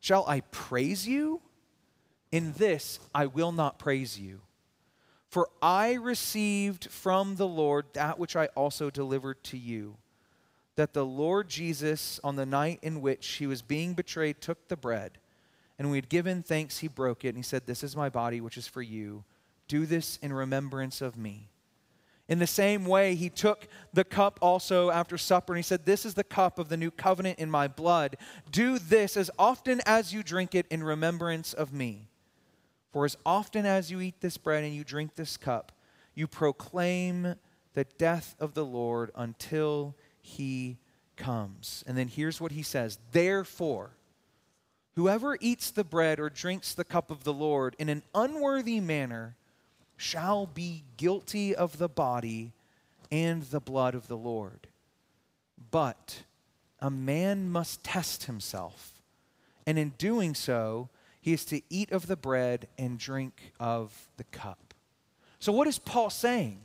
Shall 0.00 0.24
I 0.26 0.40
praise 0.40 1.06
you? 1.06 1.42
In 2.32 2.54
this 2.54 2.98
I 3.14 3.26
will 3.26 3.52
not 3.52 3.78
praise 3.78 4.18
you. 4.18 4.40
For 5.36 5.50
I 5.60 5.92
received 5.92 6.90
from 6.90 7.36
the 7.36 7.46
Lord 7.46 7.84
that 7.92 8.18
which 8.18 8.36
I 8.36 8.46
also 8.54 8.88
delivered 8.88 9.44
to 9.44 9.58
you 9.58 9.98
that 10.76 10.94
the 10.94 11.04
Lord 11.04 11.50
Jesus, 11.50 12.18
on 12.24 12.36
the 12.36 12.46
night 12.46 12.78
in 12.80 13.02
which 13.02 13.26
he 13.32 13.46
was 13.46 13.60
being 13.60 13.92
betrayed, 13.92 14.40
took 14.40 14.68
the 14.68 14.78
bread. 14.78 15.18
And 15.78 15.88
when 15.88 15.96
he 15.96 15.98
had 15.98 16.08
given 16.08 16.42
thanks, 16.42 16.78
he 16.78 16.88
broke 16.88 17.22
it. 17.22 17.28
And 17.28 17.36
he 17.36 17.42
said, 17.42 17.66
This 17.66 17.84
is 17.84 17.94
my 17.94 18.08
body, 18.08 18.40
which 18.40 18.56
is 18.56 18.66
for 18.66 18.80
you. 18.80 19.24
Do 19.68 19.84
this 19.84 20.18
in 20.22 20.32
remembrance 20.32 21.02
of 21.02 21.18
me. 21.18 21.50
In 22.28 22.38
the 22.38 22.46
same 22.46 22.86
way, 22.86 23.14
he 23.14 23.28
took 23.28 23.68
the 23.92 24.04
cup 24.04 24.38
also 24.40 24.88
after 24.88 25.18
supper, 25.18 25.52
and 25.52 25.58
he 25.58 25.62
said, 25.62 25.84
This 25.84 26.06
is 26.06 26.14
the 26.14 26.24
cup 26.24 26.58
of 26.58 26.70
the 26.70 26.78
new 26.78 26.90
covenant 26.90 27.38
in 27.38 27.50
my 27.50 27.68
blood. 27.68 28.16
Do 28.50 28.78
this 28.78 29.18
as 29.18 29.30
often 29.38 29.82
as 29.84 30.14
you 30.14 30.22
drink 30.22 30.54
it 30.54 30.64
in 30.70 30.82
remembrance 30.82 31.52
of 31.52 31.74
me. 31.74 32.08
For 32.96 33.04
as 33.04 33.18
often 33.26 33.66
as 33.66 33.90
you 33.90 34.00
eat 34.00 34.22
this 34.22 34.38
bread 34.38 34.64
and 34.64 34.74
you 34.74 34.82
drink 34.82 35.16
this 35.16 35.36
cup, 35.36 35.70
you 36.14 36.26
proclaim 36.26 37.34
the 37.74 37.84
death 37.98 38.34
of 38.40 38.54
the 38.54 38.64
Lord 38.64 39.10
until 39.14 39.94
he 40.22 40.78
comes. 41.14 41.84
And 41.86 41.98
then 41.98 42.08
here's 42.08 42.40
what 42.40 42.52
he 42.52 42.62
says 42.62 42.98
Therefore, 43.12 43.90
whoever 44.94 45.36
eats 45.42 45.70
the 45.70 45.84
bread 45.84 46.18
or 46.18 46.30
drinks 46.30 46.72
the 46.72 46.86
cup 46.86 47.10
of 47.10 47.22
the 47.22 47.34
Lord 47.34 47.76
in 47.78 47.90
an 47.90 48.02
unworthy 48.14 48.80
manner 48.80 49.36
shall 49.98 50.46
be 50.46 50.82
guilty 50.96 51.54
of 51.54 51.76
the 51.76 51.90
body 51.90 52.52
and 53.12 53.42
the 53.42 53.60
blood 53.60 53.94
of 53.94 54.08
the 54.08 54.16
Lord. 54.16 54.68
But 55.70 56.22
a 56.80 56.88
man 56.88 57.50
must 57.50 57.84
test 57.84 58.24
himself, 58.24 58.94
and 59.66 59.78
in 59.78 59.90
doing 59.98 60.34
so, 60.34 60.88
he 61.26 61.32
is 61.32 61.44
to 61.46 61.60
eat 61.70 61.90
of 61.90 62.06
the 62.06 62.14
bread 62.14 62.68
and 62.78 63.00
drink 63.00 63.52
of 63.58 63.92
the 64.16 64.22
cup. 64.22 64.72
So, 65.40 65.50
what 65.50 65.66
is 65.66 65.76
Paul 65.76 66.08
saying? 66.08 66.60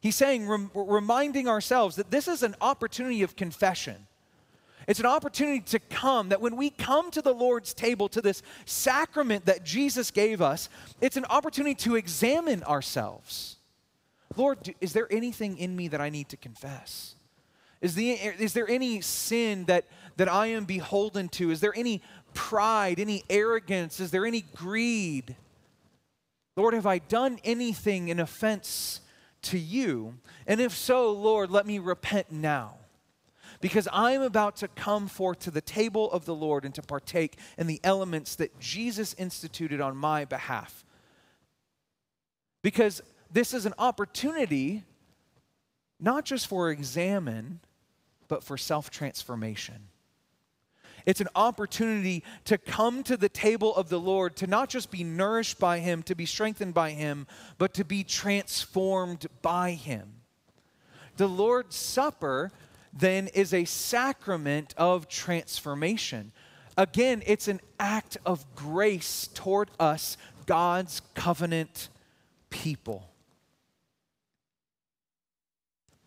He's 0.00 0.16
saying, 0.16 0.48
rem- 0.48 0.70
reminding 0.74 1.46
ourselves 1.46 1.96
that 1.96 2.10
this 2.10 2.26
is 2.26 2.42
an 2.42 2.56
opportunity 2.62 3.22
of 3.22 3.36
confession. 3.36 4.06
It's 4.88 4.98
an 4.98 5.04
opportunity 5.04 5.60
to 5.60 5.78
come, 5.78 6.30
that 6.30 6.40
when 6.40 6.56
we 6.56 6.70
come 6.70 7.10
to 7.10 7.20
the 7.20 7.34
Lord's 7.34 7.74
table, 7.74 8.08
to 8.08 8.22
this 8.22 8.42
sacrament 8.64 9.44
that 9.44 9.62
Jesus 9.62 10.10
gave 10.10 10.40
us, 10.40 10.70
it's 11.02 11.18
an 11.18 11.26
opportunity 11.26 11.74
to 11.84 11.96
examine 11.96 12.62
ourselves. 12.62 13.58
Lord, 14.38 14.74
is 14.80 14.94
there 14.94 15.06
anything 15.12 15.58
in 15.58 15.76
me 15.76 15.88
that 15.88 16.00
I 16.00 16.08
need 16.08 16.30
to 16.30 16.38
confess? 16.38 17.16
Is, 17.82 17.94
the, 17.94 18.12
is 18.12 18.54
there 18.54 18.70
any 18.70 19.02
sin 19.02 19.64
that, 19.66 19.84
that 20.16 20.32
I 20.32 20.46
am 20.46 20.64
beholden 20.64 21.28
to? 21.30 21.50
Is 21.50 21.60
there 21.60 21.76
any 21.76 22.00
pride, 22.34 22.98
any 22.98 23.24
arrogance? 23.30 24.00
Is 24.00 24.10
there 24.10 24.26
any 24.26 24.42
greed? 24.42 25.36
Lord, 26.56 26.74
have 26.74 26.86
I 26.86 26.98
done 26.98 27.38
anything 27.44 28.08
in 28.08 28.20
offense 28.20 29.00
to 29.42 29.58
you? 29.58 30.14
And 30.46 30.60
if 30.60 30.72
so, 30.76 31.12
Lord, 31.12 31.50
let 31.50 31.66
me 31.66 31.78
repent 31.78 32.30
now. 32.30 32.76
Because 33.60 33.88
I 33.92 34.12
am 34.12 34.22
about 34.22 34.56
to 34.56 34.68
come 34.68 35.06
forth 35.06 35.38
to 35.40 35.50
the 35.50 35.60
table 35.60 36.10
of 36.10 36.24
the 36.24 36.34
Lord 36.34 36.64
and 36.64 36.74
to 36.74 36.82
partake 36.82 37.38
in 37.56 37.68
the 37.68 37.80
elements 37.84 38.34
that 38.36 38.58
Jesus 38.58 39.14
instituted 39.14 39.80
on 39.80 39.96
my 39.96 40.24
behalf. 40.24 40.84
Because 42.62 43.02
this 43.30 43.54
is 43.54 43.64
an 43.64 43.74
opportunity 43.78 44.82
not 46.02 46.24
just 46.24 46.48
for 46.48 46.70
examine, 46.70 47.60
but 48.26 48.42
for 48.42 48.58
self 48.58 48.90
transformation. 48.90 49.88
It's 51.06 51.20
an 51.20 51.28
opportunity 51.34 52.22
to 52.44 52.58
come 52.58 53.02
to 53.04 53.16
the 53.16 53.28
table 53.28 53.74
of 53.74 53.88
the 53.88 54.00
Lord, 54.00 54.36
to 54.36 54.46
not 54.46 54.68
just 54.68 54.90
be 54.90 55.04
nourished 55.04 55.58
by 55.58 55.80
Him, 55.80 56.02
to 56.04 56.14
be 56.14 56.26
strengthened 56.26 56.74
by 56.74 56.90
Him, 56.90 57.26
but 57.58 57.74
to 57.74 57.84
be 57.84 58.04
transformed 58.04 59.26
by 59.40 59.72
Him. 59.72 60.14
The 61.16 61.28
Lord's 61.28 61.76
Supper 61.76 62.52
then 62.92 63.28
is 63.28 63.52
a 63.54 63.64
sacrament 63.64 64.74
of 64.76 65.08
transformation. 65.08 66.32
Again, 66.76 67.22
it's 67.26 67.48
an 67.48 67.60
act 67.78 68.16
of 68.24 68.44
grace 68.54 69.28
toward 69.34 69.70
us, 69.78 70.16
God's 70.46 71.02
covenant 71.14 71.88
people. 72.50 73.08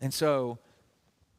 And 0.00 0.12
so, 0.12 0.58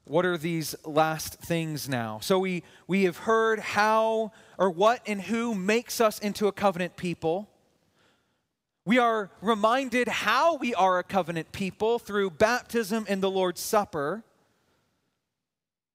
what 0.10 0.26
are 0.26 0.38
these 0.38 0.76
last 0.86 1.36
things 1.36 1.90
now? 1.90 2.20
So 2.22 2.40
we, 2.40 2.64
we 2.88 3.04
have 3.04 3.18
heard 3.18 3.60
how 3.60 4.32
or 4.58 4.70
what 4.70 5.02
and 5.06 5.22
who 5.22 5.54
makes 5.54 6.00
us 6.00 6.20
into 6.20 6.48
a 6.48 6.52
covenant 6.52 6.96
people. 6.96 7.50
We 8.86 8.98
are 9.00 9.30
reminded 9.42 10.08
how 10.08 10.56
we 10.56 10.74
are 10.74 11.00
a 11.00 11.04
covenant 11.04 11.52
people 11.52 12.00
through 12.00 12.32
baptism 12.32 13.06
and 13.10 13.22
the 13.22 13.30
Lord's 13.30 13.62
Supper. 13.62 14.24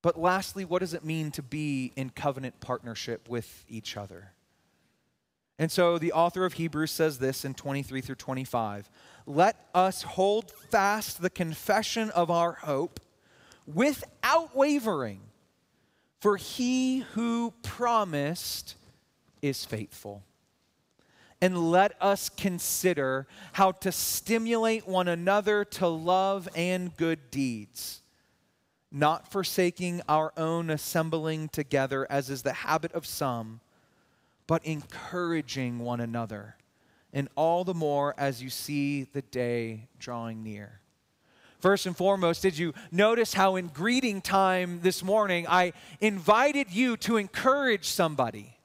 But 0.02 0.20
lastly, 0.20 0.64
what 0.64 0.80
does 0.80 0.94
it 0.94 1.04
mean 1.04 1.30
to 1.32 1.42
be 1.42 1.92
in 1.96 2.10
covenant 2.10 2.60
partnership 2.60 3.28
with 3.28 3.64
each 3.68 3.96
other? 3.96 4.32
And 5.58 5.70
so 5.70 5.96
the 5.96 6.12
author 6.12 6.44
of 6.44 6.54
Hebrews 6.54 6.90
says 6.90 7.18
this 7.18 7.44
in 7.44 7.54
23 7.54 8.00
through 8.00 8.16
25 8.16 8.90
Let 9.26 9.56
us 9.74 10.02
hold 10.02 10.50
fast 10.50 11.22
the 11.22 11.30
confession 11.30 12.10
of 12.10 12.30
our 12.30 12.52
hope 12.52 13.00
without 13.66 14.54
wavering, 14.54 15.20
for 16.20 16.36
he 16.36 17.00
who 17.14 17.52
promised 17.62 18.76
is 19.40 19.64
faithful. 19.64 20.22
And 21.40 21.72
let 21.72 22.00
us 22.00 22.28
consider 22.28 23.26
how 23.52 23.72
to 23.72 23.90
stimulate 23.90 24.86
one 24.86 25.08
another 25.08 25.64
to 25.64 25.88
love 25.88 26.48
and 26.54 26.96
good 26.96 27.32
deeds, 27.32 28.02
not 28.92 29.32
forsaking 29.32 30.02
our 30.08 30.32
own 30.36 30.70
assembling 30.70 31.48
together, 31.48 32.06
as 32.08 32.30
is 32.30 32.42
the 32.42 32.52
habit 32.52 32.92
of 32.92 33.06
some, 33.06 33.60
but 34.46 34.64
encouraging 34.64 35.80
one 35.80 36.00
another, 36.00 36.56
and 37.12 37.28
all 37.34 37.64
the 37.64 37.74
more 37.74 38.14
as 38.16 38.40
you 38.40 38.50
see 38.50 39.02
the 39.02 39.22
day 39.22 39.88
drawing 39.98 40.44
near. 40.44 40.81
First 41.62 41.86
and 41.86 41.96
foremost, 41.96 42.42
did 42.42 42.58
you 42.58 42.74
notice 42.90 43.34
how 43.34 43.54
in 43.54 43.68
greeting 43.68 44.20
time 44.20 44.80
this 44.82 45.00
morning 45.04 45.46
I 45.48 45.74
invited 46.00 46.72
you 46.72 46.96
to 46.98 47.18
encourage 47.18 47.88
somebody? 47.88 48.56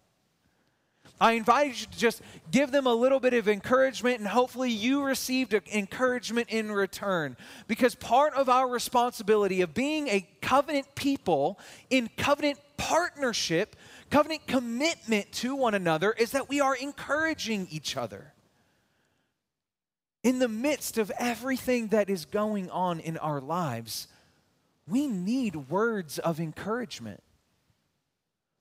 I 1.22 1.34
invited 1.34 1.80
you 1.80 1.86
to 1.86 1.98
just 1.98 2.24
give 2.50 2.72
them 2.72 2.88
a 2.88 2.94
little 2.94 3.20
bit 3.20 3.36
of 3.36 3.48
encouragement, 3.48 4.18
and 4.18 4.28
hopefully, 4.28 4.72
you 4.72 5.04
received 5.04 5.54
encouragement 5.72 6.50
in 6.50 6.72
return. 6.72 7.38
Because 7.68 7.94
part 7.94 8.34
of 8.34 8.50
our 8.50 8.68
responsibility 8.68 9.62
of 9.62 9.76
being 9.76 10.08
a 10.08 10.28
covenant 10.42 10.88
people 10.96 11.60
in 11.92 12.10
covenant 12.18 12.60
partnership, 12.78 13.76
covenant 14.10 14.48
commitment 14.48 15.32
to 15.34 15.56
one 15.56 15.76
another, 15.76 16.14
is 16.14 16.32
that 16.32 16.50
we 16.50 16.62
are 16.62 16.76
encouraging 16.76 17.68
each 17.70 17.96
other 17.96 18.34
in 20.24 20.40
the 20.40 20.48
midst 20.48 20.98
of 20.98 21.12
everything 21.18 21.88
that 21.88 22.10
is 22.10 22.26
going 22.26 22.70
on 22.70 23.00
in 23.00 23.18
our 23.18 23.40
lives, 23.40 24.08
we 24.88 25.08
need 25.08 25.70
words 25.70 26.20
of 26.20 26.40
encouragement. 26.40 27.22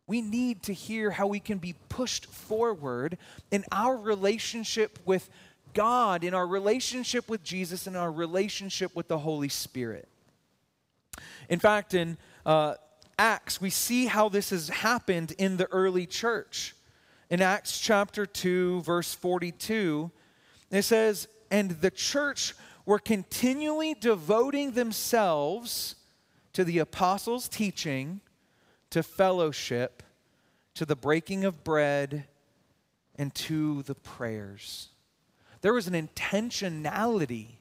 We 0.07 0.23
need 0.23 0.63
to 0.65 0.73
hear 0.73 1.11
how 1.11 1.27
we 1.27 1.41
can 1.41 1.59
be 1.59 1.75
pushed 1.89 2.27
forward 2.27 3.19
in 3.51 3.65
our 3.73 3.97
relationship 3.97 4.99
with 5.05 5.29
God, 5.75 6.25
in 6.25 6.33
our 6.33 6.47
relationship 6.47 7.29
with 7.29 7.43
Jesus, 7.43 7.87
in 7.87 7.97
our 7.97 8.11
relationship 8.11 8.95
with 8.95 9.09
the 9.09 9.19
Holy 9.19 9.49
Spirit. 9.49 10.09
In 11.49 11.59
fact, 11.59 11.95
in 11.95 12.19
uh, 12.45 12.75
Acts, 13.19 13.61
we 13.61 13.71
see 13.71 14.07
how 14.07 14.29
this 14.29 14.51
has 14.51 14.69
happened 14.69 15.33
in 15.39 15.57
the 15.57 15.67
early 15.73 16.07
church. 16.07 16.75
In 17.31 17.43
Acts 17.43 17.79
chapter 17.79 18.27
2, 18.27 18.83
verse 18.83 19.15
42, 19.15 20.11
it 20.71 20.83
says, 20.83 21.29
and 21.51 21.71
the 21.71 21.91
church 21.91 22.55
were 22.85 22.99
continually 22.99 23.95
devoting 23.95 24.73
themselves 24.73 25.97
to 26.53 26.65
the 26.65 26.79
apostles' 26.79 27.49
teaching, 27.49 28.21
to 28.91 29.03
fellowship, 29.03 30.03
to 30.75 30.87
the 30.87 30.97
breaking 30.97 31.45
of 31.45 31.65
bread, 31.65 32.27
and 33.17 33.35
to 33.35 33.83
the 33.83 33.95
prayers. 33.95 34.89
There 35.61 35.73
was 35.73 35.89
an 35.89 35.95
intentionality 35.95 37.57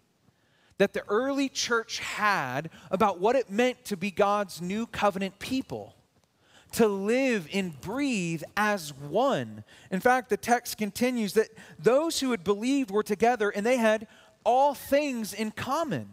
that 0.78 0.94
the 0.94 1.04
early 1.08 1.50
church 1.50 2.00
had 2.00 2.70
about 2.92 3.20
what 3.20 3.36
it 3.36 3.50
meant 3.50 3.84
to 3.86 3.98
be 3.98 4.12
God's 4.12 4.62
new 4.62 4.86
covenant 4.86 5.40
people 5.40 5.95
to 6.74 6.88
live 6.88 7.48
and 7.54 7.80
breathe 7.82 8.44
as 8.58 8.94
one. 8.94 9.64
In 9.92 10.00
fact, 10.00 10.30
the 10.30 10.38
text 10.38 10.78
continues 10.78 11.34
that 11.34 11.50
those 11.80 12.20
who 12.20 12.32
had 12.32 12.44
believed 12.44 12.92
were 12.92 13.04
together 13.04 13.50
and 13.50 13.66
they 13.66 13.78
had 13.78 14.08
all 14.44 14.74
things 14.74 15.34
in 15.34 15.52
common. 15.52 16.10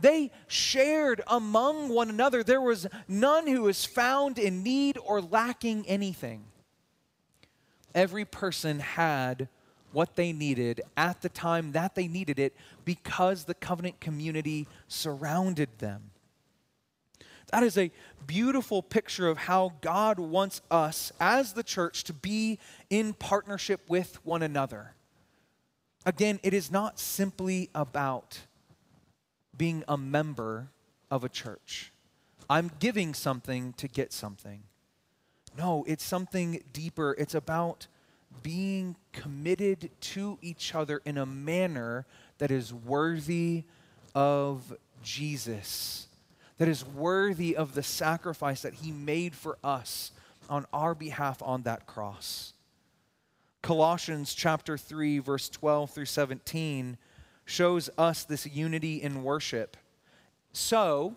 They 0.00 0.30
shared 0.46 1.20
among 1.26 1.88
one 1.90 2.08
another. 2.08 2.42
There 2.42 2.60
was 2.60 2.86
none 3.06 3.46
who 3.46 3.62
was 3.62 3.84
found 3.84 4.38
in 4.38 4.62
need 4.62 4.98
or 5.04 5.20
lacking 5.20 5.86
anything. 5.86 6.44
Every 7.94 8.24
person 8.24 8.78
had 8.78 9.48
what 9.92 10.14
they 10.16 10.32
needed 10.32 10.80
at 10.96 11.20
the 11.20 11.28
time 11.28 11.72
that 11.72 11.94
they 11.94 12.06
needed 12.06 12.38
it 12.38 12.54
because 12.84 13.44
the 13.44 13.54
covenant 13.54 14.00
community 14.00 14.68
surrounded 14.88 15.68
them. 15.78 16.10
That 17.50 17.62
is 17.62 17.76
a 17.76 17.90
beautiful 18.26 18.82
picture 18.82 19.28
of 19.28 19.38
how 19.38 19.72
God 19.80 20.18
wants 20.18 20.62
us 20.70 21.12
as 21.18 21.52
the 21.52 21.62
church 21.62 22.04
to 22.04 22.12
be 22.12 22.58
in 22.88 23.12
partnership 23.12 23.80
with 23.88 24.24
one 24.24 24.42
another. 24.42 24.94
Again, 26.06 26.38
it 26.42 26.54
is 26.54 26.70
not 26.70 26.98
simply 26.98 27.70
about 27.74 28.40
being 29.56 29.84
a 29.88 29.96
member 29.96 30.70
of 31.10 31.24
a 31.24 31.28
church. 31.28 31.92
I'm 32.48 32.70
giving 32.78 33.14
something 33.14 33.72
to 33.74 33.88
get 33.88 34.12
something. 34.12 34.62
No, 35.58 35.84
it's 35.86 36.04
something 36.04 36.62
deeper. 36.72 37.14
It's 37.18 37.34
about 37.34 37.88
being 38.42 38.96
committed 39.12 39.90
to 40.00 40.38
each 40.40 40.74
other 40.74 41.02
in 41.04 41.18
a 41.18 41.26
manner 41.26 42.06
that 42.38 42.50
is 42.50 42.72
worthy 42.72 43.64
of 44.14 44.72
Jesus 45.02 46.06
that 46.60 46.68
is 46.68 46.84
worthy 46.84 47.56
of 47.56 47.74
the 47.74 47.82
sacrifice 47.82 48.60
that 48.60 48.74
he 48.74 48.92
made 48.92 49.34
for 49.34 49.56
us 49.64 50.12
on 50.50 50.66
our 50.74 50.94
behalf 50.94 51.40
on 51.42 51.62
that 51.62 51.86
cross. 51.86 52.52
Colossians 53.62 54.34
chapter 54.34 54.76
3 54.76 55.20
verse 55.20 55.48
12 55.48 55.90
through 55.90 56.04
17 56.04 56.98
shows 57.46 57.88
us 57.96 58.24
this 58.24 58.46
unity 58.46 59.00
in 59.00 59.24
worship. 59.24 59.78
So, 60.52 61.14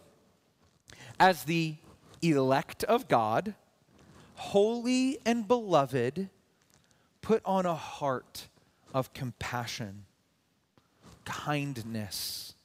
as 1.20 1.44
the 1.44 1.76
elect 2.22 2.86
of 2.86 3.10
God, 3.10 3.54
holy 4.36 5.20
and 5.26 5.46
beloved, 5.46 6.30
put 7.22 7.42
on 7.44 7.66
a 7.66 7.76
heart 7.76 8.48
of 8.94 9.14
compassion, 9.14 10.06
kindness, 11.26 12.56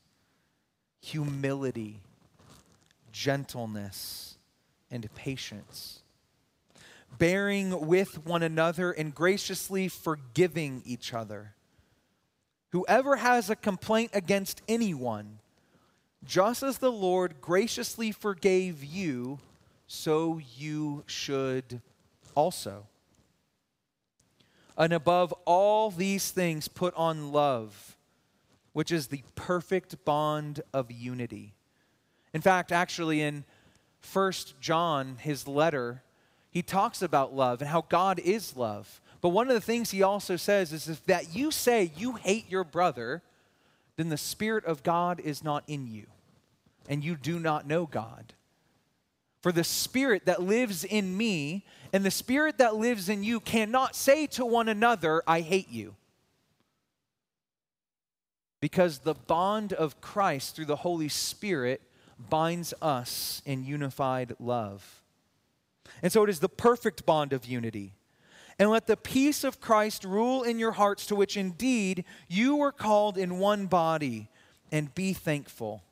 humility, 1.00 2.02
gentleness, 3.18 4.36
and 4.92 5.12
patience, 5.16 6.02
bearing 7.18 7.86
with 7.88 8.24
one 8.24 8.44
another 8.44 8.92
and 8.92 9.12
graciously 9.12 9.88
forgiving 9.88 10.80
each 10.86 11.12
other. 11.12 11.54
Whoever 12.70 13.16
has 13.16 13.50
a 13.50 13.56
complaint 13.56 14.12
against 14.14 14.62
anyone, 14.68 15.40
just 16.24 16.62
as 16.62 16.78
the 16.78 16.92
Lord 16.92 17.40
graciously 17.40 18.12
forgave 18.12 18.84
you, 18.84 19.40
so 19.88 20.40
you 20.56 21.02
should 21.06 21.80
also. 22.36 22.86
And 24.76 24.92
above 24.92 25.32
all 25.44 25.90
these 25.90 26.30
things, 26.30 26.68
put 26.68 26.94
on 26.94 27.32
love, 27.32 27.96
which 28.72 28.92
is 28.92 29.08
the 29.08 29.24
perfect 29.34 30.04
bond 30.04 30.60
of 30.72 30.92
unity. 30.92 31.54
In 32.34 32.40
fact, 32.40 32.72
actually, 32.72 33.22
in 33.22 33.44
First 34.00 34.60
John, 34.60 35.16
his 35.20 35.48
letter, 35.48 36.02
he 36.50 36.62
talks 36.62 37.02
about 37.02 37.34
love 37.34 37.60
and 37.60 37.70
how 37.70 37.82
God 37.88 38.18
is 38.18 38.56
love. 38.56 39.00
But 39.20 39.30
one 39.30 39.48
of 39.48 39.54
the 39.54 39.60
things 39.60 39.90
he 39.90 40.02
also 40.02 40.36
says 40.36 40.72
is 40.72 40.88
if 40.88 41.04
that 41.06 41.34
you 41.34 41.50
say 41.50 41.90
you 41.96 42.14
hate 42.14 42.50
your 42.50 42.64
brother, 42.64 43.22
then 43.96 44.08
the 44.08 44.16
Spirit 44.16 44.64
of 44.64 44.82
God 44.82 45.20
is 45.20 45.42
not 45.42 45.64
in 45.66 45.86
you, 45.86 46.06
and 46.88 47.02
you 47.02 47.16
do 47.16 47.38
not 47.38 47.66
know 47.66 47.84
God. 47.86 48.32
For 49.42 49.52
the 49.52 49.64
Spirit 49.64 50.26
that 50.26 50.42
lives 50.42 50.84
in 50.84 51.16
me 51.16 51.64
and 51.92 52.04
the 52.04 52.10
Spirit 52.10 52.58
that 52.58 52.76
lives 52.76 53.08
in 53.08 53.24
you 53.24 53.40
cannot 53.40 53.96
say 53.96 54.26
to 54.28 54.44
one 54.44 54.68
another, 54.68 55.22
I 55.26 55.40
hate 55.40 55.70
you. 55.70 55.94
Because 58.60 58.98
the 58.98 59.14
bond 59.14 59.72
of 59.72 60.00
Christ 60.00 60.56
through 60.56 60.66
the 60.66 60.76
Holy 60.76 61.08
Spirit 61.08 61.80
binds 62.18 62.74
us 62.82 63.42
in 63.44 63.64
unified 63.64 64.34
love. 64.38 65.02
And 66.02 66.12
so 66.12 66.24
it 66.24 66.30
is 66.30 66.40
the 66.40 66.48
perfect 66.48 67.06
bond 67.06 67.32
of 67.32 67.46
unity. 67.46 67.94
And 68.58 68.70
let 68.70 68.86
the 68.86 68.96
peace 68.96 69.44
of 69.44 69.60
Christ 69.60 70.04
rule 70.04 70.42
in 70.42 70.58
your 70.58 70.72
hearts, 70.72 71.06
to 71.06 71.14
which 71.14 71.36
indeed 71.36 72.04
you 72.28 72.56
were 72.56 72.72
called 72.72 73.16
in 73.16 73.38
one 73.38 73.66
body, 73.66 74.28
and 74.72 74.94
be 74.94 75.12
thankful. 75.12 75.82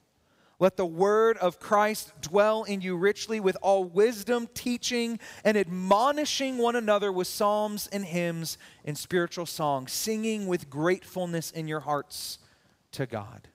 Let 0.59 0.77
the 0.77 0.87
word 0.87 1.37
of 1.37 1.61
Christ 1.61 2.12
dwell 2.23 2.65
in 2.65 2.81
you 2.81 2.97
richly 2.97 3.41
with 3.41 3.59
all 3.61 3.85
wisdom, 3.85 4.49
teaching 4.55 5.21
and 5.45 5.57
admonishing 5.57 6.57
one 6.57 6.77
another 6.77 7.12
with 7.12 7.27
psalms 7.27 7.89
and 7.93 8.05
hymns 8.05 8.57
and 8.85 8.97
spiritual 8.97 9.47
songs, 9.47 9.93
singing 9.93 10.47
with 10.47 10.71
gratefulness 10.71 11.51
in 11.51 11.69
your 11.69 11.81
hearts 11.81 12.39
to 12.93 13.05
God. 13.05 13.49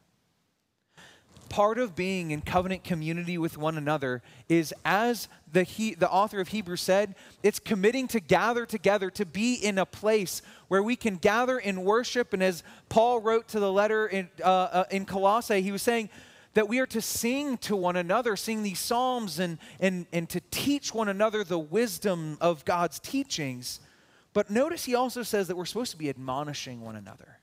Part 1.51 1.79
of 1.79 1.97
being 1.97 2.31
in 2.31 2.39
covenant 2.39 2.85
community 2.85 3.37
with 3.37 3.57
one 3.57 3.77
another 3.77 4.21
is, 4.47 4.73
as 4.85 5.27
the, 5.51 5.63
he, 5.63 5.95
the 5.95 6.09
author 6.09 6.39
of 6.39 6.47
Hebrews 6.47 6.79
said, 6.79 7.13
it's 7.43 7.59
committing 7.59 8.07
to 8.07 8.21
gather 8.21 8.65
together, 8.65 9.09
to 9.11 9.25
be 9.25 9.55
in 9.55 9.77
a 9.77 9.85
place 9.85 10.41
where 10.69 10.81
we 10.81 10.95
can 10.95 11.17
gather 11.17 11.59
in 11.59 11.83
worship. 11.83 12.31
And 12.31 12.41
as 12.41 12.63
Paul 12.87 13.19
wrote 13.19 13.49
to 13.49 13.59
the 13.59 13.69
letter 13.69 14.07
in, 14.07 14.29
uh, 14.41 14.47
uh, 14.47 14.83
in 14.91 15.03
Colossae, 15.03 15.61
he 15.61 15.73
was 15.73 15.81
saying, 15.81 16.09
that 16.53 16.69
we 16.69 16.79
are 16.79 16.85
to 16.87 17.01
sing 17.01 17.57
to 17.57 17.75
one 17.75 17.97
another, 17.97 18.37
sing 18.37 18.63
these 18.63 18.79
psalms, 18.79 19.37
and, 19.37 19.57
and, 19.81 20.05
and 20.13 20.29
to 20.29 20.39
teach 20.51 20.93
one 20.93 21.09
another 21.09 21.43
the 21.43 21.59
wisdom 21.59 22.37
of 22.39 22.63
God's 22.63 22.97
teachings. 22.99 23.81
But 24.31 24.49
notice 24.49 24.85
he 24.85 24.95
also 24.95 25.23
says 25.23 25.49
that 25.49 25.57
we're 25.57 25.65
supposed 25.65 25.91
to 25.91 25.97
be 25.97 26.09
admonishing 26.09 26.79
one 26.79 26.95
another. 26.95 27.40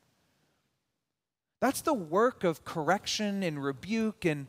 That's 1.61 1.81
the 1.81 1.94
work 1.94 2.44
of 2.44 2.64
correction 2.64 3.42
and 3.42 3.62
rebuke 3.62 4.25
and 4.25 4.47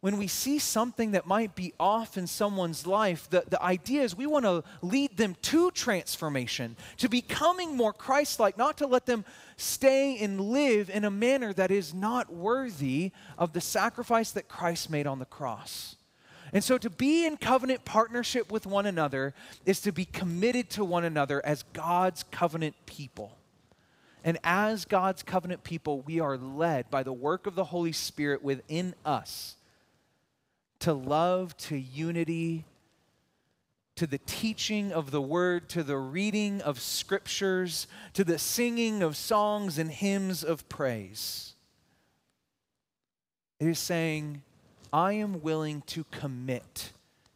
when 0.00 0.16
we 0.16 0.28
see 0.28 0.60
something 0.60 1.12
that 1.12 1.26
might 1.26 1.56
be 1.56 1.74
off 1.80 2.16
in 2.16 2.28
someone's 2.28 2.86
life, 2.86 3.28
the, 3.30 3.44
the 3.48 3.60
idea 3.60 4.02
is 4.02 4.14
we 4.14 4.26
want 4.26 4.44
to 4.44 4.62
lead 4.80 5.16
them 5.16 5.36
to 5.42 5.72
transformation, 5.72 6.76
to 6.98 7.08
becoming 7.08 7.76
more 7.76 7.92
Christ 7.92 8.38
like, 8.38 8.56
not 8.56 8.78
to 8.78 8.86
let 8.86 9.06
them 9.06 9.24
stay 9.56 10.16
and 10.18 10.40
live 10.40 10.88
in 10.88 11.04
a 11.04 11.10
manner 11.10 11.52
that 11.52 11.72
is 11.72 11.92
not 11.92 12.32
worthy 12.32 13.10
of 13.36 13.52
the 13.52 13.60
sacrifice 13.60 14.30
that 14.32 14.46
Christ 14.46 14.88
made 14.88 15.08
on 15.08 15.18
the 15.18 15.24
cross. 15.24 15.96
And 16.52 16.62
so 16.62 16.78
to 16.78 16.88
be 16.88 17.26
in 17.26 17.36
covenant 17.36 17.84
partnership 17.84 18.52
with 18.52 18.66
one 18.66 18.86
another 18.86 19.34
is 19.66 19.80
to 19.80 19.92
be 19.92 20.04
committed 20.04 20.70
to 20.70 20.84
one 20.84 21.04
another 21.04 21.44
as 21.44 21.64
God's 21.72 22.22
covenant 22.30 22.76
people. 22.86 23.36
And 24.28 24.36
as 24.44 24.84
God's 24.84 25.22
covenant 25.22 25.64
people, 25.64 26.02
we 26.02 26.20
are 26.20 26.36
led 26.36 26.90
by 26.90 27.02
the 27.02 27.14
work 27.14 27.46
of 27.46 27.54
the 27.54 27.64
Holy 27.64 27.92
Spirit 27.92 28.42
within 28.42 28.94
us 29.02 29.56
to 30.80 30.92
love, 30.92 31.56
to 31.56 31.78
unity, 31.78 32.66
to 33.96 34.06
the 34.06 34.18
teaching 34.18 34.92
of 34.92 35.12
the 35.12 35.22
word, 35.22 35.70
to 35.70 35.82
the 35.82 35.96
reading 35.96 36.60
of 36.60 36.78
scriptures, 36.78 37.86
to 38.12 38.22
the 38.22 38.38
singing 38.38 39.02
of 39.02 39.16
songs 39.16 39.78
and 39.78 39.90
hymns 39.90 40.44
of 40.44 40.68
praise. 40.68 41.54
It 43.58 43.66
is 43.68 43.78
saying, 43.78 44.42
I 44.92 45.14
am 45.14 45.40
willing 45.40 45.80
to 45.86 46.04
commit 46.10 46.92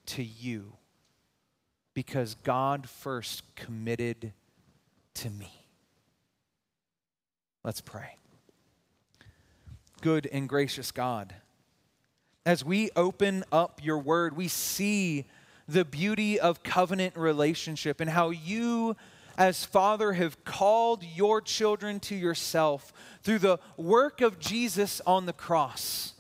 to 0.09 0.23
you 0.23 0.75
because 1.95 2.35
God 2.45 2.87
first 2.87 3.45
committed 3.57 4.35
to 5.15 5.31
me. 5.31 5.62
Let's 7.65 7.81
pray. 7.81 8.17
Good 10.01 10.29
and 10.33 10.49
gracious 10.49 10.91
God 10.91 11.35
as 12.45 12.65
we 12.65 12.91
open 12.97 13.45
up 13.53 13.81
your 13.83 13.99
word, 13.99 14.37
we 14.37 14.49
see 14.49 15.27
the 15.69 15.85
beauty 15.85 16.41
of 16.41 16.63
covenant 16.63 17.17
relationship 17.17 18.01
and 18.01 18.11
how 18.11 18.31
you, 18.31 18.97
as 19.39 19.65
Father, 19.65 20.13
have 20.15 20.45
called 20.45 21.05
your 21.05 21.41
children 21.41 22.01
to 22.01 22.17
yourself 22.17 22.93
through 23.23 23.39
the 23.39 23.59
work 23.77 24.21
of 24.21 24.41
Jesus 24.41 25.01
on 25.07 25.27
the 25.27 25.33
cross 25.33 26.15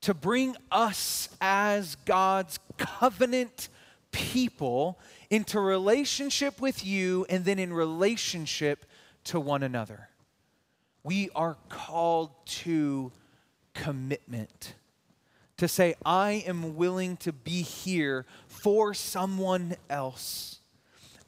to 0.00 0.14
bring 0.14 0.56
us 0.70 1.28
as 1.40 1.96
God's 2.06 2.58
covenant 2.78 3.68
people 4.12 4.98
into 5.28 5.60
relationship 5.60 6.60
with 6.60 6.84
you 6.84 7.26
and 7.28 7.44
then 7.44 7.58
in 7.58 7.72
relationship 7.72 8.86
to 9.24 9.38
one 9.38 9.62
another. 9.62 10.08
We 11.06 11.30
are 11.36 11.56
called 11.68 12.30
to 12.46 13.12
commitment 13.74 14.74
to 15.58 15.68
say, 15.68 15.94
I 16.04 16.42
am 16.48 16.74
willing 16.74 17.16
to 17.18 17.32
be 17.32 17.62
here 17.62 18.26
for 18.48 18.92
someone 18.92 19.76
else. 19.88 20.58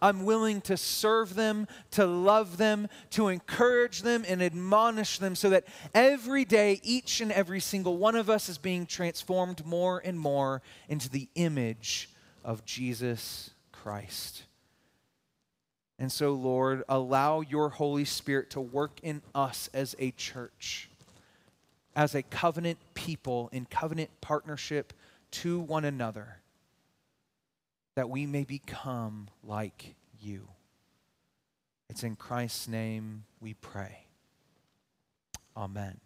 I'm 0.03 0.25
willing 0.25 0.63
to 0.63 0.77
serve 0.77 1.37
them, 1.37 1.69
to 1.93 2.07
love 2.07 2.57
them, 2.57 2.89
to 3.11 3.29
encourage 3.29 4.03
them, 4.03 4.25
and 4.27 4.43
admonish 4.43 5.21
them 5.21 5.37
so 5.37 5.51
that 5.51 5.65
every 5.95 6.45
day, 6.45 6.81
each 6.83 7.21
and 7.21 7.31
every 7.31 7.61
single 7.61 7.99
one 7.99 8.17
of 8.17 8.29
us 8.29 8.49
is 8.49 8.59
being 8.59 8.85
transformed 8.85 9.65
more 9.65 10.03
and 10.05 10.19
more 10.19 10.61
into 10.89 11.09
the 11.09 11.29
image 11.37 12.11
of 12.45 12.65
Jesus 12.65 13.51
Christ. 13.71 14.43
And 15.99 16.13
so, 16.13 16.33
Lord, 16.33 16.85
allow 16.89 17.41
your 17.41 17.71
Holy 17.71 18.05
Spirit 18.05 18.51
to 18.51 18.61
work 18.61 19.01
in 19.03 19.23
us 19.35 19.69
as 19.75 19.97
a 19.99 20.13
church 20.13 20.89
as 21.99 22.15
a 22.15 22.23
covenant 22.23 22.79
people 22.95 23.51
in 23.53 23.67
covenant 23.67 24.09
partnership 24.21 24.93
to 25.33 25.59
one 25.59 25.85
another, 25.85 26.37
that 27.97 28.09
we 28.09 28.25
may 28.25 28.45
become 28.45 29.27
like 29.43 29.97
you. 30.21 30.47
It's 31.91 32.05
in 32.05 32.15
Christ's 32.15 32.69
name 32.69 33.25
we 33.41 33.55
pray. 33.55 34.05
Amen. 35.57 35.99